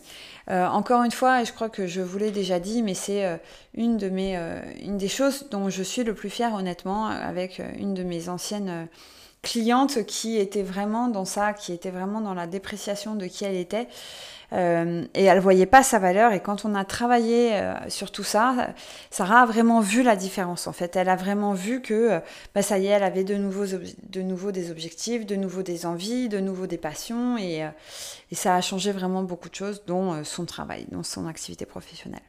Euh, 0.50 0.66
encore 0.68 1.04
une 1.04 1.12
fois, 1.12 1.42
et 1.42 1.46
je 1.46 1.54
crois 1.54 1.70
que 1.70 1.86
je 1.86 2.02
vous 2.02 2.18
l'ai 2.18 2.32
déjà 2.32 2.60
dit, 2.60 2.82
mais 2.82 2.94
c'est 2.96 3.26
euh, 3.26 3.38
une, 3.76 3.98
de 3.98 4.10
mes, 4.10 4.36
une 4.82 4.98
des 4.98 5.08
choses 5.08 5.48
dont 5.52 5.70
je 5.70 5.84
suis 5.84 6.04
le 6.04 6.14
plus 6.14 6.30
fière 6.30 6.54
honnêtement 6.54 7.08
avec 7.08 7.62
une 7.78 7.94
de 7.94 8.04
mes 8.04 8.30
anciennes 8.30 8.88
clientes 9.42 10.06
qui 10.06 10.38
était 10.38 10.64
vraiment 10.64 11.08
dans 11.08 11.26
ça, 11.26 11.54
qui 11.54 11.72
était 11.72 11.92
vraiment 11.92 12.22
dans 12.22 12.34
la 12.34 12.48
dépréciation 12.48 13.16
de 13.16 13.26
qui 13.26 13.46
elle 13.46 13.56
était. 13.56 13.88
Euh, 14.52 15.06
et 15.14 15.26
elle 15.26 15.40
voyait 15.40 15.66
pas 15.66 15.84
sa 15.84 16.00
valeur. 16.00 16.32
Et 16.34 16.40
quand 16.40 16.66
on 16.66 16.76
a 16.76 16.84
travaillé 16.84 17.54
euh, 17.54 17.74
sur 17.88 18.12
tout 18.12 18.24
ça, 18.24 18.70
Sarah 19.12 19.42
a 19.42 19.46
vraiment 19.46 19.80
vu 19.80 20.04
la 20.04 20.16
différence. 20.16 20.68
En 20.68 20.74
fait, 20.74 20.96
elle 20.96 21.10
a 21.10 21.16
vraiment 21.16 21.54
vu 21.54 21.82
que 21.82 21.94
euh, 21.94 22.20
bah, 22.56 22.62
ça 22.62 22.80
y 22.80 22.88
est, 22.88 22.90
elle 22.90 23.04
avait 23.04 23.24
de 23.24 23.36
nouveau, 23.36 23.66
de 23.66 24.22
nouveau 24.22 24.52
des 24.52 24.72
objectifs, 24.72 25.26
de 25.26 25.36
nouveau 25.36 25.62
des 25.62 25.86
envies, 25.86 26.30
de 26.30 26.40
nouveau 26.40 26.68
des 26.68 26.78
passions, 26.78 27.38
et, 27.38 27.68
et 28.32 28.36
ça 28.36 28.56
a 28.56 28.62
changé 28.62 28.92
vraiment 28.92 29.24
beaucoup 29.24 29.50
de 29.50 29.56
choses, 29.56 29.84
dont 29.86 30.24
son 30.24 30.46
travail, 30.46 30.86
dont 30.92 31.04
son 31.04 31.28
activité 31.28 31.66
professionnelle. 31.66 32.22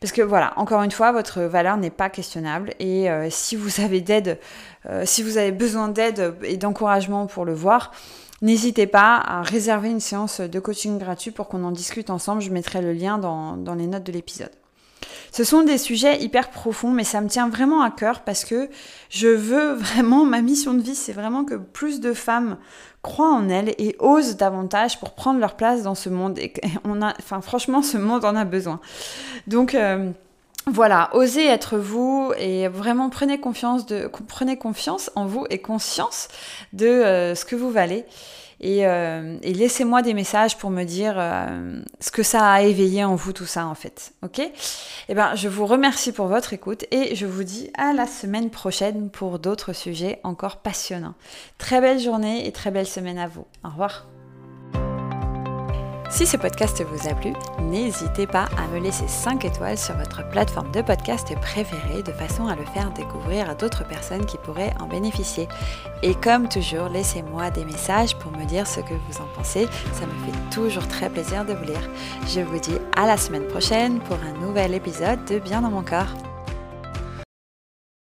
Parce 0.00 0.12
que 0.12 0.22
voilà, 0.22 0.52
encore 0.56 0.82
une 0.82 0.90
fois, 0.90 1.12
votre 1.12 1.42
valeur 1.42 1.76
n'est 1.76 1.90
pas 1.90 2.10
questionnable 2.10 2.74
et 2.80 3.08
si 3.30 3.54
vous 3.54 3.80
avez 3.80 4.00
d'aide, 4.00 4.40
si 5.04 5.22
vous 5.22 5.38
avez 5.38 5.52
besoin 5.52 5.88
d'aide 5.88 6.34
et 6.42 6.56
d'encouragement 6.56 7.26
pour 7.26 7.44
le 7.44 7.54
voir, 7.54 7.92
N'hésitez 8.42 8.88
pas 8.88 9.22
à 9.24 9.42
réserver 9.42 9.88
une 9.88 10.00
séance 10.00 10.40
de 10.40 10.58
coaching 10.58 10.98
gratuit 10.98 11.30
pour 11.30 11.48
qu'on 11.48 11.62
en 11.62 11.70
discute 11.70 12.10
ensemble. 12.10 12.42
Je 12.42 12.50
mettrai 12.50 12.82
le 12.82 12.92
lien 12.92 13.16
dans, 13.16 13.74
les 13.76 13.86
notes 13.86 14.02
de 14.02 14.10
l'épisode. 14.10 14.50
Ce 15.30 15.44
sont 15.44 15.62
des 15.62 15.78
sujets 15.78 16.20
hyper 16.20 16.50
profonds, 16.50 16.90
mais 16.90 17.04
ça 17.04 17.20
me 17.20 17.28
tient 17.28 17.48
vraiment 17.48 17.82
à 17.82 17.90
cœur 17.90 18.22
parce 18.22 18.44
que 18.44 18.68
je 19.10 19.28
veux 19.28 19.72
vraiment, 19.74 20.24
ma 20.24 20.42
mission 20.42 20.74
de 20.74 20.82
vie, 20.82 20.96
c'est 20.96 21.12
vraiment 21.12 21.44
que 21.44 21.54
plus 21.54 22.00
de 22.00 22.12
femmes 22.12 22.58
croient 23.00 23.32
en 23.32 23.48
elles 23.48 23.74
et 23.78 23.94
osent 24.00 24.36
davantage 24.36 24.98
pour 24.98 25.14
prendre 25.14 25.38
leur 25.38 25.54
place 25.54 25.84
dans 25.84 25.94
ce 25.94 26.08
monde. 26.08 26.36
Et 26.40 26.52
on 26.84 27.00
a, 27.00 27.14
enfin, 27.20 27.40
franchement, 27.42 27.80
ce 27.80 27.96
monde 27.96 28.24
en 28.24 28.34
a 28.34 28.44
besoin. 28.44 28.80
Donc, 29.46 29.76
euh, 29.76 30.10
voilà, 30.66 31.10
osez 31.12 31.44
être 31.44 31.76
vous 31.76 32.32
et 32.38 32.68
vraiment 32.68 33.10
prenez 33.10 33.40
confiance, 33.40 33.84
de, 33.84 34.08
prenez 34.28 34.56
confiance 34.56 35.10
en 35.16 35.26
vous 35.26 35.44
et 35.50 35.58
conscience 35.58 36.28
de 36.72 36.86
euh, 36.86 37.34
ce 37.34 37.44
que 37.44 37.56
vous 37.56 37.70
valez. 37.70 38.04
Et, 38.60 38.86
euh, 38.86 39.38
et 39.42 39.54
laissez-moi 39.54 40.02
des 40.02 40.14
messages 40.14 40.56
pour 40.56 40.70
me 40.70 40.84
dire 40.84 41.14
euh, 41.16 41.82
ce 41.98 42.12
que 42.12 42.22
ça 42.22 42.48
a 42.48 42.62
éveillé 42.62 43.02
en 43.02 43.16
vous 43.16 43.32
tout 43.32 43.44
ça 43.44 43.66
en 43.66 43.74
fait. 43.74 44.12
Ok? 44.22 44.40
Eh 45.08 45.14
ben, 45.14 45.34
je 45.34 45.48
vous 45.48 45.66
remercie 45.66 46.12
pour 46.12 46.28
votre 46.28 46.52
écoute 46.52 46.84
et 46.92 47.16
je 47.16 47.26
vous 47.26 47.42
dis 47.42 47.70
à 47.76 47.92
la 47.92 48.06
semaine 48.06 48.50
prochaine 48.50 49.10
pour 49.10 49.40
d'autres 49.40 49.72
sujets 49.72 50.20
encore 50.22 50.58
passionnants. 50.58 51.14
Très 51.58 51.80
belle 51.80 51.98
journée 51.98 52.46
et 52.46 52.52
très 52.52 52.70
belle 52.70 52.86
semaine 52.86 53.18
à 53.18 53.26
vous. 53.26 53.46
Au 53.64 53.68
revoir. 53.68 54.06
Si 56.12 56.26
ce 56.26 56.36
podcast 56.36 56.84
vous 56.84 57.08
a 57.08 57.14
plu, 57.14 57.32
n'hésitez 57.58 58.26
pas 58.26 58.44
à 58.58 58.68
me 58.68 58.78
laisser 58.78 59.08
5 59.08 59.46
étoiles 59.46 59.78
sur 59.78 59.96
votre 59.96 60.28
plateforme 60.28 60.70
de 60.70 60.82
podcast 60.82 61.34
préférée 61.40 62.02
de 62.02 62.12
façon 62.12 62.48
à 62.48 62.54
le 62.54 62.66
faire 62.66 62.90
découvrir 62.90 63.48
à 63.48 63.54
d'autres 63.54 63.88
personnes 63.88 64.26
qui 64.26 64.36
pourraient 64.36 64.74
en 64.78 64.86
bénéficier. 64.86 65.48
Et 66.02 66.14
comme 66.14 66.50
toujours, 66.50 66.90
laissez-moi 66.90 67.50
des 67.50 67.64
messages 67.64 68.14
pour 68.16 68.30
me 68.30 68.44
dire 68.44 68.66
ce 68.66 68.80
que 68.80 68.92
vous 68.92 69.22
en 69.22 69.26
pensez. 69.34 69.66
Ça 69.94 70.04
me 70.04 70.26
fait 70.26 70.54
toujours 70.54 70.86
très 70.86 71.08
plaisir 71.08 71.46
de 71.46 71.54
vous 71.54 71.64
lire. 71.64 71.90
Je 72.28 72.40
vous 72.40 72.58
dis 72.58 72.76
à 72.94 73.06
la 73.06 73.16
semaine 73.16 73.46
prochaine 73.46 73.98
pour 74.00 74.16
un 74.16 74.46
nouvel 74.46 74.74
épisode 74.74 75.24
de 75.24 75.38
Bien 75.38 75.62
dans 75.62 75.70
mon 75.70 75.82
corps. 75.82 76.14